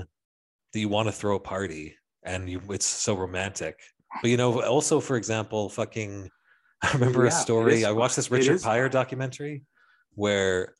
[0.73, 3.81] that you want to throw a party and you it's so romantic,
[4.23, 6.31] but you know, also for example, fucking.
[6.83, 7.85] I remember Yeah, a story.
[7.85, 9.65] I watched this Richard Pryor documentary
[10.15, 10.75] where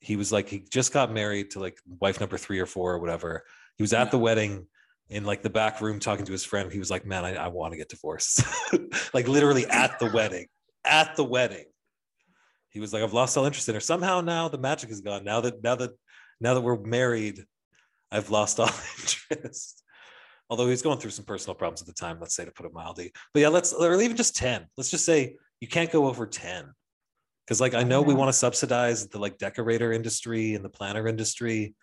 [0.00, 2.98] he was like he just got married to like wife number three or four or
[2.98, 3.44] whatever.
[3.76, 4.10] He was at Yeah.
[4.10, 4.66] the wedding
[5.08, 6.72] in like the back room talking to his friend.
[6.72, 8.42] He was like, "Man, I, I want to get divorced."
[9.14, 10.46] like literally at the wedding.
[10.84, 11.64] At the wedding
[12.70, 15.24] he was like i've lost all interest in her somehow now the magic is gone
[15.24, 15.90] now that now that
[16.40, 17.42] now that we're married
[18.12, 18.66] i've lost all
[19.32, 19.82] interest
[20.50, 22.72] although he's going through some personal problems at the time let's say to put it
[22.74, 26.26] mildly but yeah let's or even just 10 let's just say you can't go over
[26.26, 26.70] 10
[27.46, 31.06] because like i know we want to subsidize the like decorator industry and the planner
[31.06, 31.74] industry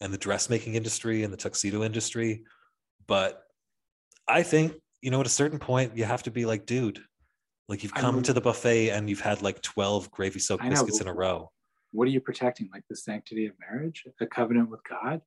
[0.00, 2.42] and the dressmaking industry and the tuxedo industry
[3.06, 3.42] but
[4.28, 7.02] i think you know at a certain point you have to be like dude
[7.68, 11.08] like you've come to the buffet and you've had like 12 gravy soaked biscuits in
[11.08, 11.50] a row.
[11.92, 12.68] What are you protecting?
[12.72, 15.22] Like the sanctity of marriage, a covenant with God?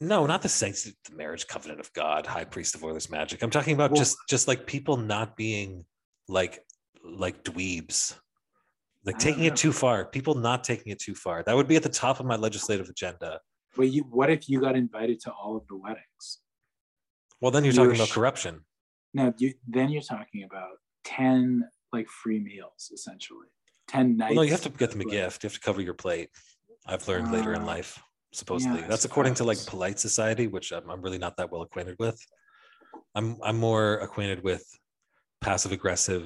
[0.00, 3.42] no not the saints the marriage covenant of god high priest of oilers magic.
[3.42, 5.84] I'm talking about Well- just just like people not being
[6.28, 6.64] like
[7.04, 8.14] like dweebs
[9.08, 11.42] like taking it too far people not taking it too far.
[11.42, 13.40] That would be at the top of my legislative agenda.
[13.76, 16.24] But you, what if you got invited to all of the weddings?
[17.40, 18.54] well then you're You're talking about sh- corruption.
[19.14, 23.48] No, you then you're talking about ten like free meals essentially.
[23.94, 24.30] Ten nights.
[24.30, 25.42] well, no you have to get them a gift.
[25.42, 26.28] You have to cover your plate
[26.86, 27.90] i've learned later in Uh, life
[28.32, 28.80] supposedly.
[28.80, 31.96] yeah, that's according to like polite society which I'm, I'm really not that well acquainted
[32.04, 32.18] with.
[33.16, 34.64] I'm i'm more acquainted with
[35.46, 36.24] passive aggressive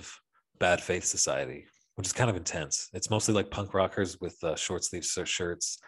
[0.64, 1.60] bad faith society
[1.97, 2.88] which is kind of intense.
[2.93, 5.78] It's mostly like punk rockers with uh, short sleeve shirts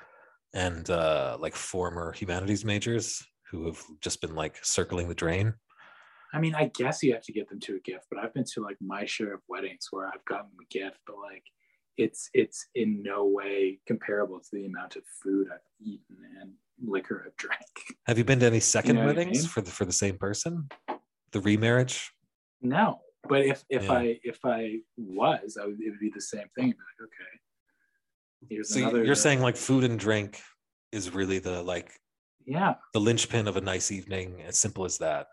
[0.54, 5.54] and uh like former humanities majors who have just been like circling the drain.
[6.32, 8.44] I mean, I guess you have to get them to a gift, but I've been
[8.54, 11.44] to like my share of weddings where I've gotten a gift, but like
[11.96, 16.52] it's it's in no way comparable to the amount of food I've eaten and
[16.84, 17.60] liquor I've drank.
[18.06, 19.48] have you been to any second know what I weddings mean?
[19.48, 20.68] for the for the same person?
[21.32, 22.12] The remarriage?
[22.62, 23.92] No, but if if Yeah.
[23.92, 26.66] I if I was, I would, it would be the same thing.
[26.66, 27.40] I'd be like, okay,
[28.48, 29.04] here's so another.
[29.04, 30.40] you're saying like food and drink
[30.92, 31.92] is really the like
[32.46, 35.28] yeah, the linchpin of a nice evening as simple as that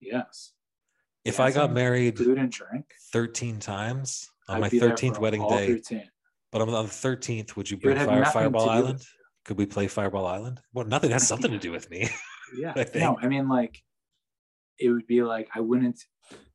[0.00, 0.52] yes,
[1.24, 5.46] if Yeah, i got married food and drink 13 times on I'd my 13th wedding
[5.48, 6.10] day 13.
[6.50, 9.04] but on the 13th would you bring fire fireball island
[9.44, 12.08] could we play fireball island well nothing has something to do with me
[12.56, 13.02] Yeah, I think.
[13.04, 13.82] no, I mean like,
[14.78, 16.00] it would be like I wouldn't,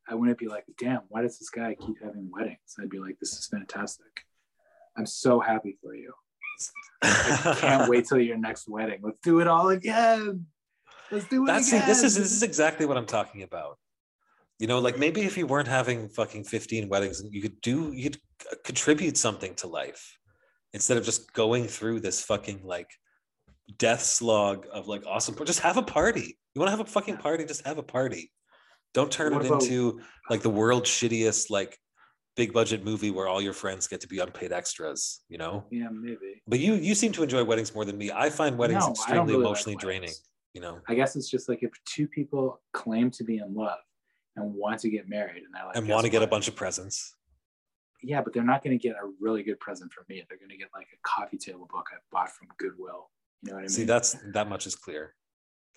[0.08, 2.76] I wouldn't be like, damn, why does this guy keep having weddings?
[2.80, 4.06] I'd be like, this is fantastic.
[4.96, 6.12] I'm so happy for you.
[7.02, 9.00] I can't wait till your next wedding.
[9.02, 10.46] Let's do it all again.
[11.10, 11.88] Let's do it That's see, again.
[11.88, 13.78] this is this is exactly what I'm talking about.
[14.58, 17.92] You know, like maybe if you weren't having fucking 15 weddings and you could do
[17.92, 20.18] you could c- contribute something to life
[20.72, 22.90] instead of just going through this fucking like
[23.78, 26.38] death slog of like awesome just have a party.
[26.54, 28.30] You want to have a fucking party, just have a party.
[28.94, 31.78] Don't turn What it about- into like the world's shittiest like
[32.36, 35.64] big budget movie where all your friends get to be unpaid extras, you know?
[35.70, 36.42] yeah, maybe.
[36.46, 38.10] But you you seem to enjoy weddings more than me.
[38.10, 39.82] I find weddings No, extremely really like emotionally weddings.
[39.82, 40.14] draining,
[40.54, 40.80] you know.
[40.88, 43.78] I guess it's just like if two people claim to be in love
[44.36, 46.56] and want to get married, and they're like, and want to get a bunch of
[46.56, 47.14] presents.
[48.02, 50.24] Yeah, but they're not going to get a really good present from me.
[50.28, 53.10] They're going to get like a coffee table book I bought from Goodwill.
[53.42, 53.68] You know what I mean?
[53.68, 55.14] See, that's that much is clear.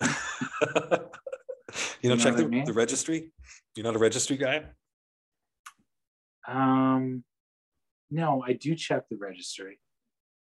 [2.02, 3.32] you don't You know check the, the registry?
[3.74, 4.64] You're not a registry guy?
[6.48, 7.24] Um,
[8.10, 9.80] no, I do check the registry,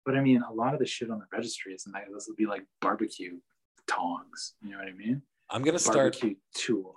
[0.06, 2.06] but I mean, a lot of the shit on the registry isn't that.
[2.14, 3.40] This will be like barbecue
[3.88, 4.54] tongs.
[4.62, 5.22] You know what I mean?
[5.50, 6.96] I'm gonna start Barbecue tools.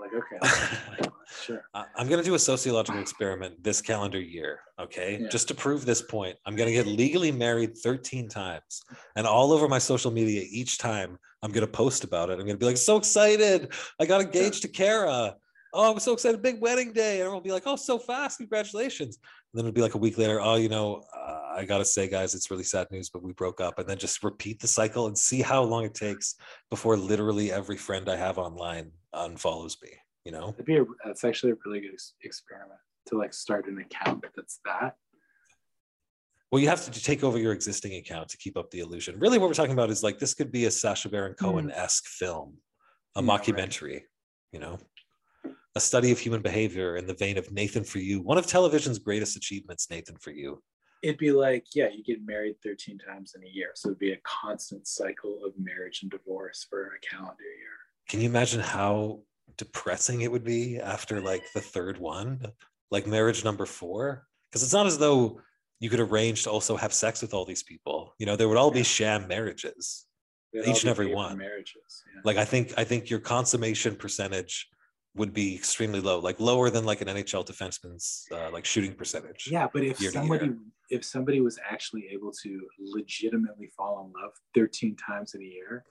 [0.00, 1.08] Like, okay,
[1.44, 1.62] sure.
[1.74, 4.60] I'm going to do a sociological experiment this calendar year.
[4.80, 5.18] Okay.
[5.20, 5.28] Yeah.
[5.28, 8.82] Just to prove this point, I'm going to get legally married 13 times.
[9.16, 12.34] And all over my social media, each time I'm going to post about it.
[12.34, 13.72] I'm going to be like, so excited.
[14.00, 15.36] I got engaged to Kara.
[15.72, 16.42] Oh, I'm so excited.
[16.42, 17.12] Big wedding day.
[17.12, 18.38] And everyone will be like, oh, so fast.
[18.38, 19.18] Congratulations.
[19.52, 20.40] And then it'll be like a week later.
[20.40, 23.32] Oh, you know, uh, I got to say, guys, it's really sad news, but we
[23.32, 23.78] broke up.
[23.78, 26.36] And then just repeat the cycle and see how long it takes
[26.70, 29.90] before literally every friend I have online unfollows me,
[30.24, 30.50] you know?
[30.54, 34.24] it'd be a, that's actually a really good ex- experiment to like start an account
[34.36, 34.94] that's that.
[36.50, 39.18] Well, you have to take over your existing account to keep up the illusion.
[39.20, 42.06] Really, what we're talking about is like this could be a Sacha Baron Cohen esque
[42.06, 42.56] film,
[43.14, 43.26] a Hmm.
[43.28, 43.42] Yeah, right.
[43.42, 44.00] mockumentary,
[44.52, 44.78] you know,
[45.76, 48.98] a study of human behavior in the vein of Nathan for You, one of television's
[48.98, 50.60] greatest achievements, Nathan for You.
[51.02, 53.70] It'd be like, yeah, you get married 13 times in a year.
[53.74, 57.79] So it'd be a constant cycle of marriage and divorce for a calendar year.
[58.10, 59.20] Can you imagine how
[59.56, 62.44] depressing it would be after like the third one,
[62.90, 64.26] like marriage number four?
[64.50, 65.40] Because it's not as though
[65.78, 68.12] you could arrange to also have sex with all these people.
[68.18, 70.06] You know, there would all be sham marriages.
[70.52, 71.38] They'd Each and every one.
[71.38, 72.02] Marriages.
[72.12, 72.22] Yeah.
[72.24, 74.68] like i think i think your consummation percentage
[75.14, 79.48] would be extremely low like lower than like an nhl defenseman's uh, like shooting percentage
[79.48, 80.50] Yeah, but if somebody
[80.88, 85.84] if somebody was actually able to legitimately fall in love 13 times in a year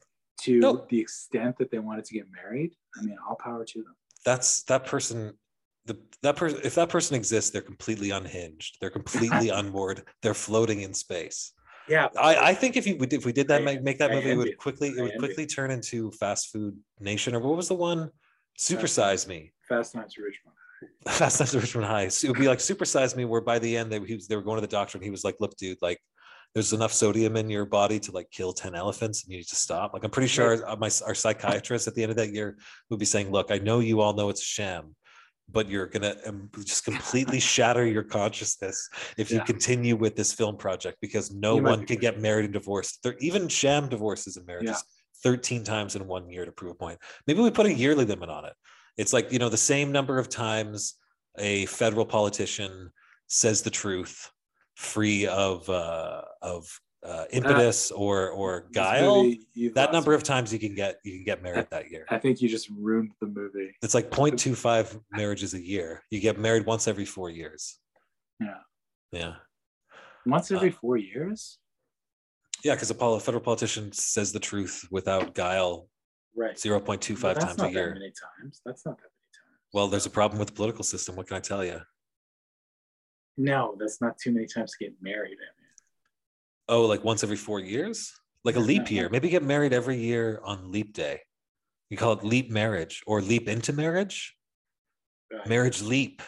[0.43, 0.85] to No.
[0.89, 3.95] the extent that they wanted to get married, I mean, all power to them.
[4.25, 5.37] that's that person
[5.85, 10.81] the that person if that person exists they're completely unhinged they're completely unmoored they're floating
[10.81, 11.53] in space
[11.87, 14.11] Yeah, i i think if you would if we did that I- make, make that
[14.11, 17.55] I movie it would quickly it would quickly turn into fast food nation or what
[17.55, 18.01] was the one
[18.59, 20.55] supersize me Fast Times at Richmond.
[21.07, 22.07] Fast Times at Ridgemont High.
[22.07, 24.35] So it would be like supersize me, where by the end they, he was, they
[24.35, 25.99] were going to the doctor and he was like, "Look, dude, like
[26.53, 29.55] there's enough sodium in your body to like kill ten elephants, and you need to
[29.55, 32.57] stop." Like I'm pretty sure our, my our psychiatrist at the end of that year
[32.89, 34.95] would be saying, "Look, I know you all know it's a sham."
[35.51, 38.87] But you're gonna um, just completely shatter your consciousness
[39.17, 42.53] if you continue with this film project because no You one can get married and
[42.53, 43.01] divorced.
[43.01, 44.83] There, even sham divorces and marriages
[45.23, 45.31] Yeah.
[45.31, 46.99] 13 times in one year to prove a point.
[47.25, 48.53] Maybe we put a yearly limit on it.
[48.95, 50.93] It's like, you know, the same number of times
[51.39, 52.91] a federal politician
[53.27, 54.29] says the truth
[54.83, 56.65] free of uh of
[57.05, 59.23] uh impetus or or guile.
[59.23, 60.15] movie, that number me.
[60.15, 62.05] of times you can get you can get married that year.
[62.09, 63.75] I think you just ruined the movie.
[63.81, 66.01] It's like 0.25 marriages a year.
[66.11, 67.77] You get married once every four years.
[68.39, 68.61] Yeah.
[69.11, 69.33] Yeah.
[70.25, 71.57] Once Uh, every four years?
[72.63, 75.89] Yeah, because a federal politician says the truth without guile
[76.35, 76.55] Right.
[76.55, 77.93] 0.25 Well, that's times not a that year.
[77.95, 78.61] many times.
[78.65, 79.73] That's not that many times.
[79.73, 81.15] Well, there's a problem with the political system.
[81.17, 81.81] What can I tell you?
[83.39, 85.37] No, that's not too many times to get married.
[85.37, 85.71] I mean.
[86.67, 88.11] Oh, like once every four years?
[88.43, 89.07] Like a leap year.
[89.09, 91.21] Maybe get married every year on leap day.
[91.89, 94.35] You call it leap marriage or leap into marriage?
[95.31, 95.47] Right.
[95.47, 96.21] Marriage leap.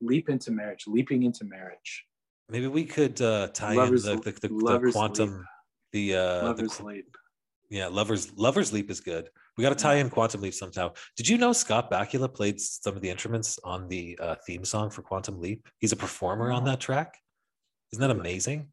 [0.00, 2.04] Leap into marriage, leaping into marriage.
[2.50, 5.44] Maybe we could uh, tie Lovers- in the, the, the, the quantum,
[5.92, 7.16] the, uh, the Lover's qu- leap.
[7.70, 9.28] yeah, lovers, lovers leap is good.
[9.58, 10.92] We got to tie in quantum leap somehow.
[11.16, 14.88] Did you know Scott Bakula played some of the instruments on the uh, theme song
[14.88, 15.66] for Quantum Leap?
[15.80, 17.18] He's a performer on that track.
[17.92, 18.68] Isn't that amazing?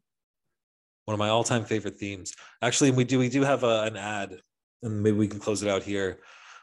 [1.06, 2.34] One of my all-time favorite themes.
[2.62, 4.38] Actually, we do we do have a, an ad,
[4.84, 6.20] and maybe we can close it out here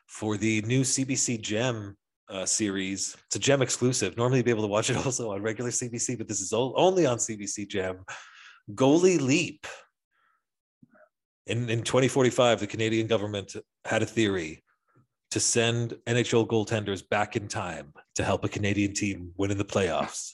[0.07, 1.97] for the new CBC Gem
[2.29, 3.17] uh, series.
[3.25, 4.15] It's a Gem exclusive.
[4.15, 7.05] Normally, you'd be able to watch it also on regular CBC, but this is only
[7.05, 8.05] on CBC Gem.
[8.73, 9.67] Goalie Leap.
[11.47, 14.63] In, in 2045, the Canadian government had a theory
[15.31, 19.65] to send NHL goaltenders back in time to help a Canadian team win in the
[19.65, 20.31] playoffs.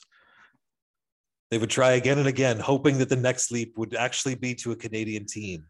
[1.50, 4.70] They would try again and again, hoping that the next leap would actually be to
[4.72, 5.64] a Canadian team,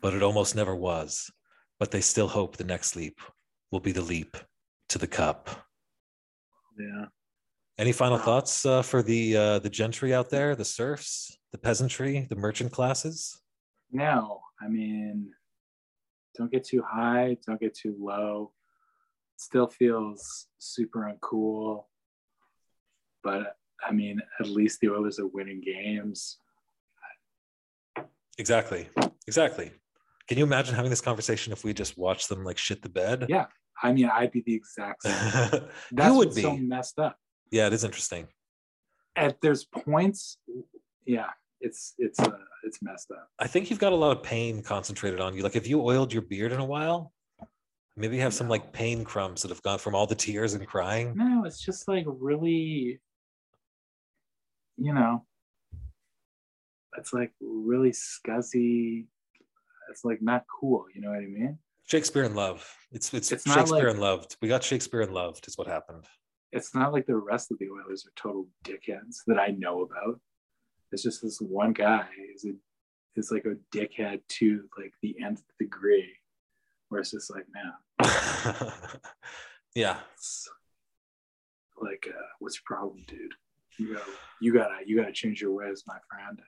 [0.00, 1.30] but it almost never was.
[1.78, 3.20] But they still hope the next leap
[3.70, 4.36] will be the leap
[4.88, 5.48] to the cup.
[6.78, 7.06] Yeah.
[7.78, 8.24] Any final Wow.
[8.24, 12.72] thoughts uh, for the uh, the gentry out there, the serfs, the peasantry, the merchant
[12.72, 13.40] classes?
[13.92, 15.30] No, I mean,
[16.36, 18.52] don't get too high, don't get too low.
[19.36, 21.84] Still feels super uncool.
[23.22, 23.56] But
[23.86, 26.38] I mean, at least the Oilers are winning games.
[28.38, 28.88] Exactly.
[29.26, 29.70] Exactly.
[30.28, 33.26] Can you imagine having this conversation if we just watched them like shit the bed?
[33.28, 33.46] Yeah.
[33.82, 35.50] I mean, I'd be the exact same.
[35.52, 36.42] you That's would be.
[36.42, 37.16] so messed up.
[37.50, 38.28] yeah, it is interesting.
[39.16, 40.38] At there's points,
[41.04, 41.30] yeah,
[41.60, 42.30] it's it's uh,
[42.64, 43.28] it's messed up.
[43.38, 45.42] I think you've got a lot of pain concentrated on you.
[45.42, 47.12] Like if you oiled your beard in a while,
[47.96, 50.66] maybe you have some like pain crumbs that have gone from all the tears and
[50.66, 51.14] crying.
[51.16, 53.00] No, it's just like really,
[54.76, 55.24] you know,
[56.96, 59.06] it's like really scuzzy.
[59.90, 60.84] It's like not cool.
[60.94, 61.58] You know what I mean?
[61.86, 62.66] Shakespeare in love.
[62.92, 64.36] It's it's, It's Shakespeare like- in loved.
[64.40, 66.04] We got Shakespeare in loved is what happened.
[66.52, 70.20] It's not like the rest of the Oilers are total dickheads that I know about.
[70.92, 72.52] It's just this one guy is a
[73.16, 76.10] is like a dickhead to like the nth degree,
[76.88, 78.72] where it's just like, man,
[79.74, 79.98] yeah.
[80.14, 80.48] it's
[81.80, 83.34] like, uh, what's your problem, dude?
[83.78, 84.10] You gotta,
[84.40, 86.40] you gotta, you gotta change your ways, my friend.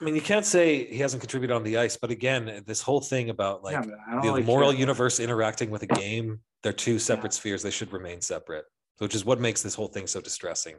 [0.00, 3.00] I mean, you can't say he hasn't contributed on the ice, but again, this whole
[3.00, 4.80] thing about like yeah, but I don't the like moral care.
[4.80, 7.62] universe interacting with a game, they're two separate spheres.
[7.62, 8.66] They should remain separate,
[8.98, 10.76] which is what makes this whole thing so distressing.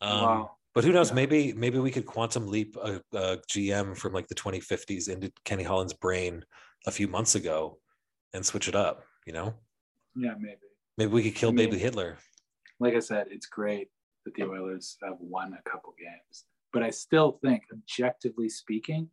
[0.00, 0.50] Um, Wow.
[0.74, 1.08] But who knows?
[1.10, 1.14] Yeah.
[1.16, 5.64] Maybe maybe we could quantum leap a, a GM from like the 2050s into Kenny
[5.64, 6.44] Holland's brain
[6.86, 7.78] a few months ago
[8.34, 9.02] and switch it up.
[9.26, 9.54] You know,
[10.16, 10.58] Yeah, maybe.
[10.96, 12.18] maybe we could kill I mean- baby Hitler.
[12.80, 13.88] Like I said, it's great
[14.24, 19.10] that the Oilers have won a couple games, but I still think, objectively speaking,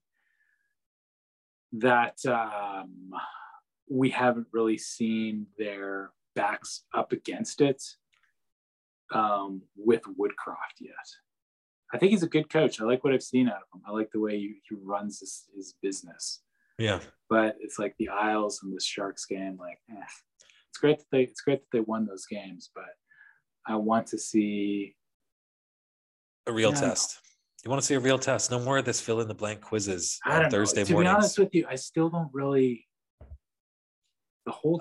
[1.74, 3.12] that um,
[3.90, 7.82] we haven't really seen their backs up against it
[9.14, 10.94] um, with Woodcroft yet.
[11.96, 12.82] I think he's a good coach.
[12.82, 13.82] I like what I've seen out of him.
[13.88, 16.42] I like the way he, he runs his, his business.
[16.78, 19.56] Yeah, But it's like the Isles and the Sharks game.
[19.58, 20.04] Like, eh.
[20.70, 22.84] it's great that they it's great that they won those games, but
[23.66, 24.96] I want to see.
[26.48, 26.82] a real Yeah.
[26.82, 27.22] test.
[27.64, 28.52] You want to see a real test?
[28.52, 30.86] No more of this fill in the blank quizzes I on Thursday know.
[30.88, 31.12] To mornings.
[31.12, 32.86] be honest with you, I still don't really.
[34.46, 34.80] The whole.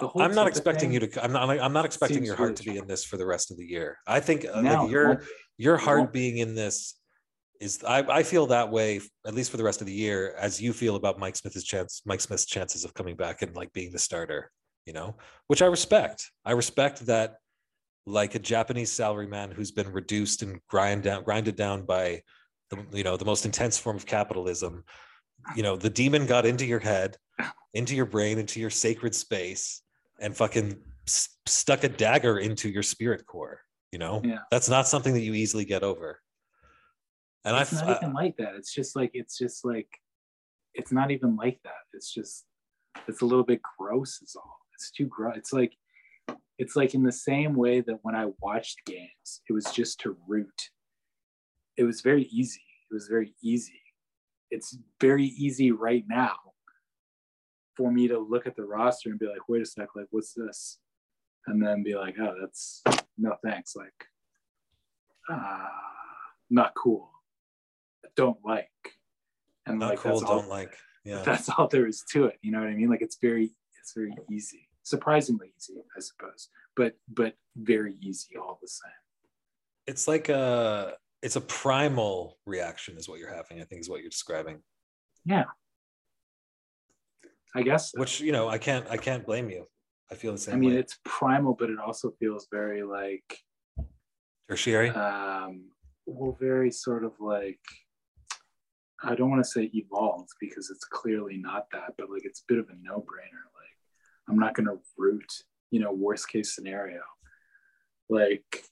[0.00, 1.22] the whole I'm not expecting you to.
[1.22, 1.48] I'm not.
[1.50, 3.98] I'm not expecting your heart to be in this for the rest of the year.
[4.06, 5.20] I think uh, now, like it
[5.60, 5.90] your won't be.
[5.90, 6.96] your It heart being in this
[7.60, 7.84] is.
[7.84, 10.72] I, I feel that way at least for the rest of the year, as you
[10.72, 13.98] feel about Mike Smith's chance, Mike Smith's chances of coming back and like being the
[13.98, 14.50] starter.
[14.86, 15.16] You know,
[15.48, 16.30] which I respect.
[16.44, 17.36] I respect that,
[18.06, 22.22] like a Japanese salaryman who's been reduced and grind down, grinded down by
[22.70, 24.84] the you know the most intense form of capitalism.
[25.54, 27.16] You know, the demon got into your head,
[27.74, 29.82] into your brain, into your sacred space,
[30.20, 33.60] and fucking s- stuck a dagger into your spirit core.
[33.92, 34.40] You know, Yeah.
[34.50, 36.20] that's not something that you easily get over.
[37.44, 38.54] And it's I've, not I, even like that.
[38.54, 39.88] It's just like it's just like
[40.74, 41.82] it's not even like that.
[41.92, 42.44] It's just
[43.08, 44.20] it's a little bit gross.
[44.22, 44.58] Is all.
[44.74, 45.36] It's too gross.
[45.36, 45.74] It's like
[46.58, 50.16] it's like in the same way that when I watched games, it was just to
[50.28, 50.68] root.
[51.76, 52.62] It was very easy.
[52.90, 53.80] It was very easy.
[54.50, 56.36] It's very easy right now
[57.76, 60.34] for me to look at the roster and be like, wait a sec, like what's
[60.34, 60.78] this?
[61.46, 62.82] And then be like, oh, that's
[63.20, 63.76] no thanks.
[63.76, 63.92] Like,
[65.30, 65.68] uh,
[66.48, 67.10] not cool.
[68.16, 68.68] Don't like.
[69.66, 70.76] And not like cool, that's all, don't like.
[71.04, 71.22] Yeah.
[71.24, 72.38] that's all there is to it.
[72.42, 72.88] You know what I mean?
[72.88, 73.50] Like it's very,
[73.80, 74.68] it's very easy.
[74.82, 76.48] Surprisingly easy, I suppose.
[76.76, 78.90] But but very easy all the same.
[79.86, 83.60] It's like a it's a primal reaction, is what you're having.
[83.60, 84.60] I think is what you're describing.
[85.24, 85.44] Yeah.
[87.54, 87.92] I guess.
[87.92, 88.00] so.
[88.00, 89.66] Which you know, I can't I can't blame you.
[90.10, 90.78] I feel the same I mean, way.
[90.80, 93.38] it's primal, but it also feels very like
[94.48, 94.88] Tertiary.
[94.90, 95.70] um
[96.06, 97.60] well very sort of like
[99.04, 102.44] i don't want to say evolved because it's clearly not that but like it's a
[102.48, 103.44] bit of a no-brainer.
[103.60, 103.76] Like
[104.28, 105.30] i'm not going to root
[105.70, 107.00] you know worst case scenario.
[108.08, 108.64] Like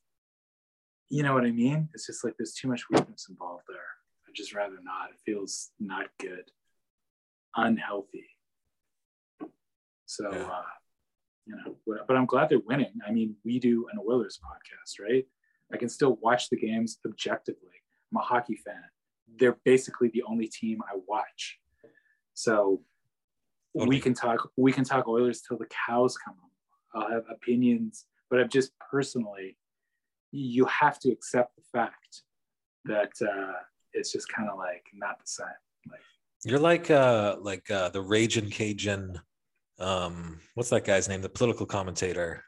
[1.11, 1.89] you know what i mean?
[1.95, 3.79] It's just like there's too much weakness involved there.
[4.29, 5.11] I'd just rather not.
[5.11, 6.51] It feels not good.
[7.57, 8.27] Unhealthy.
[10.07, 10.43] So Yeah.
[10.43, 10.63] uh
[11.49, 15.03] you know but, but i'm glad they're winning i mean we do an oilers podcast
[15.03, 15.25] right
[15.73, 17.71] I can still watch the games objectively.
[18.13, 18.83] I'm a hockey fan.
[19.39, 21.59] They're basically the only team I watch.
[22.35, 22.83] So
[23.75, 27.03] we can talk we can talk Oilers till the cows come home.
[27.03, 29.57] I'll have opinions, but I'm just personally
[30.31, 32.23] you have to accept the fact
[32.85, 33.53] that uh,
[33.95, 35.47] it's just kind of like not the same.
[35.91, 36.01] Like
[36.45, 39.21] You're like uh like uh the Raging Cajun.
[39.79, 41.23] Um, what's that guy's name?
[41.23, 42.45] The political commentator.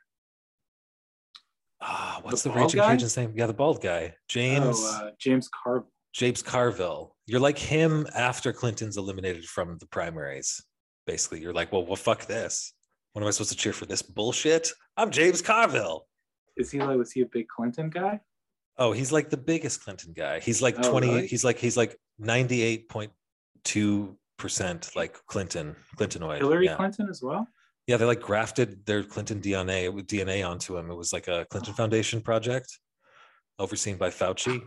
[1.80, 2.92] Ah, what's the, bald Raging guy?
[2.94, 3.32] Cajun's name?
[3.34, 5.90] Yeah, the bald guy, James oh, uh, James Carville.
[6.12, 7.16] James Carville.
[7.26, 10.62] You're like him after Clinton's eliminated from the primaries.
[11.06, 12.74] Basically, you're like, well, well, fuck this.
[13.12, 14.70] What am I supposed to cheer for this bullshit?
[14.96, 16.06] I'm James Carville.
[16.56, 18.20] Is he like was he a big Clinton guy?
[18.76, 20.40] Oh, he's like the biggest Clinton guy.
[20.40, 21.26] He's like Oh, 20, really?
[21.26, 23.08] he's like he's like 98.2%
[24.96, 26.38] like Clinton, Clintonoid.
[26.38, 26.76] Hillary yeah.
[26.76, 27.46] Clinton as well?
[27.86, 30.90] Yeah, they like grafted their Clinton DNA with DNA onto him.
[30.90, 32.78] It was like a Clinton Foundation project
[33.58, 34.62] overseen by Fauci.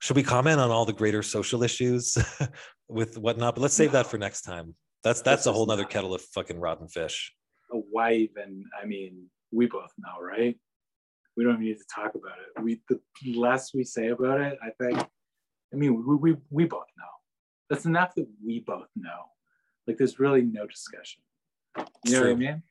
[0.00, 2.16] Should we comment on all the greater social issues
[2.88, 3.54] with whatnot?
[3.54, 4.74] But let's save that for next time.
[5.02, 7.32] That's that's a whole nother kettle of fucking rotten fish.
[7.70, 8.64] Why even?
[8.80, 10.56] I mean, we both know, right?
[11.36, 12.62] We don't need to talk about it.
[12.62, 13.00] We the
[13.34, 14.98] less we say about it, I think.
[15.72, 16.86] I mean, we we, we both.
[17.70, 19.30] That's enough that we both know.
[19.86, 21.22] Like, there's really no discussion.
[21.78, 22.28] You It's know true.
[22.30, 22.62] what I mean?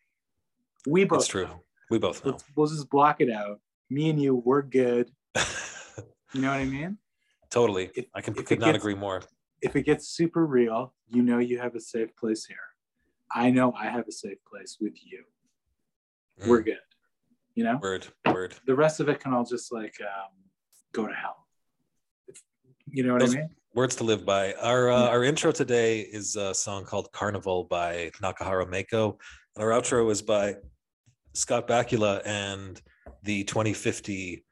[0.86, 1.46] We both It's true.
[1.46, 1.64] know.
[1.90, 2.32] We both know.
[2.32, 3.60] Let's, we'll just block it out.
[3.90, 5.10] Me and you, we're good.
[6.32, 7.00] You know what I mean?
[7.50, 7.90] totally.
[7.96, 9.24] If- I can could not gets- agree more.
[9.64, 12.58] If it gets super real, you know you have a safe place here.
[13.32, 15.24] I know I have a safe place with you.
[16.46, 16.78] We're Mm, good.
[17.56, 17.80] You know?
[17.82, 18.54] word, word.
[18.68, 20.30] The rest of it can all just like um,
[20.94, 21.48] go to hell.
[22.92, 23.50] You know what Those- I mean?
[23.76, 24.54] Words to live by.
[24.54, 29.20] Our uh, our intro today is a song called Carnival by Nakahara Mako.
[29.56, 30.56] And our outro is by
[31.36, 32.82] Scott Bakula and
[33.22, 34.44] the 2050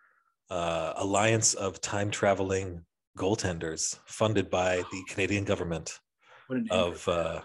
[0.51, 2.86] uh, Alliance of Time Traveling
[3.18, 5.97] Goaltenders, funded by the Canadian government
[6.70, 7.41] of uh,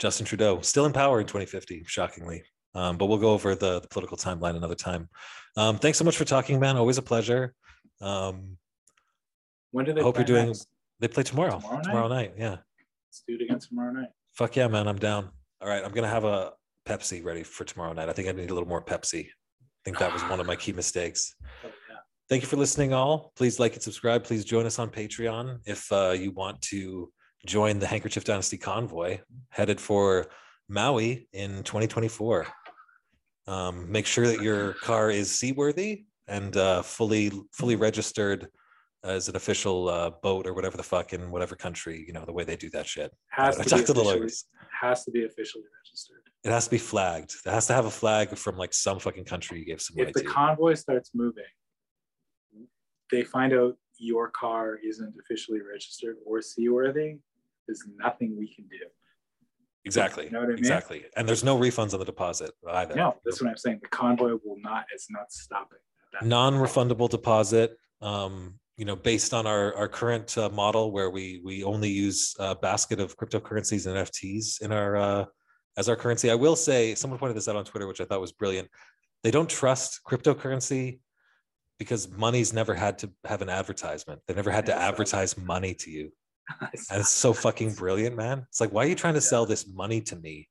[0.00, 2.42] Justin Trudeau, still in power in 2050, shockingly.
[2.74, 5.08] Um, but we'll go over the, the political timeline another time.
[5.56, 6.76] Um, thanks so much for talking, man.
[6.76, 7.54] Always a pleasure.
[8.00, 8.58] Um,
[9.70, 10.66] when do they hope you're doing- next?
[11.00, 11.60] They play tomorrow.
[11.60, 12.30] Tomorrow Tomorrow, night?
[12.30, 12.32] night.
[12.38, 12.56] Yeah.
[13.08, 14.08] Let's do it again tomorrow night.
[14.34, 14.88] Fuck yeah, man.
[14.88, 15.30] I'm down.
[15.60, 15.84] All right.
[15.84, 16.52] I'm going to have a
[16.86, 18.08] Pepsi ready for tomorrow night.
[18.08, 19.26] I think I need a little more Pepsi.
[19.26, 21.34] I think that was one of my key mistakes.
[21.64, 21.96] Oh, yeah.
[22.28, 23.32] Thank you for listening, all.
[23.36, 24.24] Please like and subscribe.
[24.24, 27.12] Please join us on Patreon if uh, you want to
[27.46, 29.20] join the Handkerchief Dynasty convoy
[29.50, 30.26] headed for
[30.68, 32.46] Maui in 2024.
[33.46, 38.48] Um, make sure that your car is seaworthy and uh, fully fully registered
[39.06, 42.32] as an official uh, boat or whatever the fuck in whatever country you know the
[42.32, 43.10] way they do that shit.
[43.30, 44.44] Has to, be to the officially, lawyers.
[44.80, 46.22] has to be officially registered.
[46.44, 47.32] It has to be flagged.
[47.44, 50.12] It has to have a flag from like some fucking country you gave some If
[50.12, 50.26] the to.
[50.28, 51.44] convoy starts moving,
[53.10, 57.18] they find out your car isn't officially registered or seaworthy.
[57.66, 58.84] There's nothing we can do.
[59.84, 60.24] exactly.
[60.24, 60.58] You know what I mean?
[60.58, 61.04] Exactly.
[61.16, 62.94] And there's no refunds on the deposit either.
[62.94, 63.80] No, that's what I'm saying.
[63.82, 64.84] The convoy will not.
[64.92, 65.78] It's not stopping.
[66.22, 71.64] non-refundable deposit um you know based on our our current uh, model where we we
[71.64, 75.24] only use a basket of cryptocurrencies and nfts in our uh
[75.78, 76.30] as our currency.
[76.30, 78.68] I will say someone pointed this out on twitter which i thought was brilliant.
[79.22, 81.00] They don't trust cryptocurrency
[81.78, 84.22] because money's never had to have an advertisement.
[84.26, 86.12] They never had to advertise money to you.
[86.90, 88.46] And it's so fucking brilliant man.
[88.48, 90.48] It's like why are you trying to sell this money to me?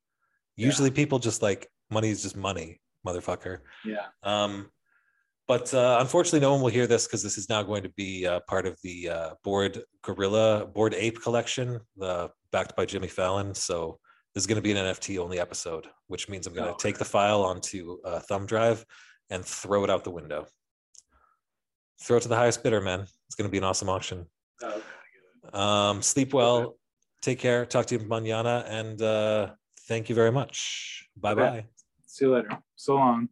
[0.56, 3.60] Usually people just like money is just money motherfucker.
[3.86, 4.08] Yeah.
[4.24, 4.70] um,
[5.48, 8.26] but uh, unfortunately, no one will hear this because this is now going to be
[8.26, 13.54] uh, part of the uh, Board Gorilla Bored Ape collection, the backed by Jimmy Fallon.
[13.54, 14.00] So
[14.34, 16.78] this is going to be an NFT only episode, which means I'm going to Oh,
[16.78, 18.84] take the file onto a thumb drive
[19.30, 20.46] and throw it out the window.
[22.02, 23.02] Throw it to the highest bidder, man.
[23.28, 24.26] It's going to be an awesome auction.
[24.62, 24.82] Oh.
[25.54, 26.76] Um, sleep well.
[27.22, 27.66] Take care.
[27.66, 29.52] Talk to you manana, and uh,
[29.88, 31.08] thank you very much.
[31.16, 31.66] Bye bye.
[32.06, 32.50] See you later.
[32.76, 33.30] So long.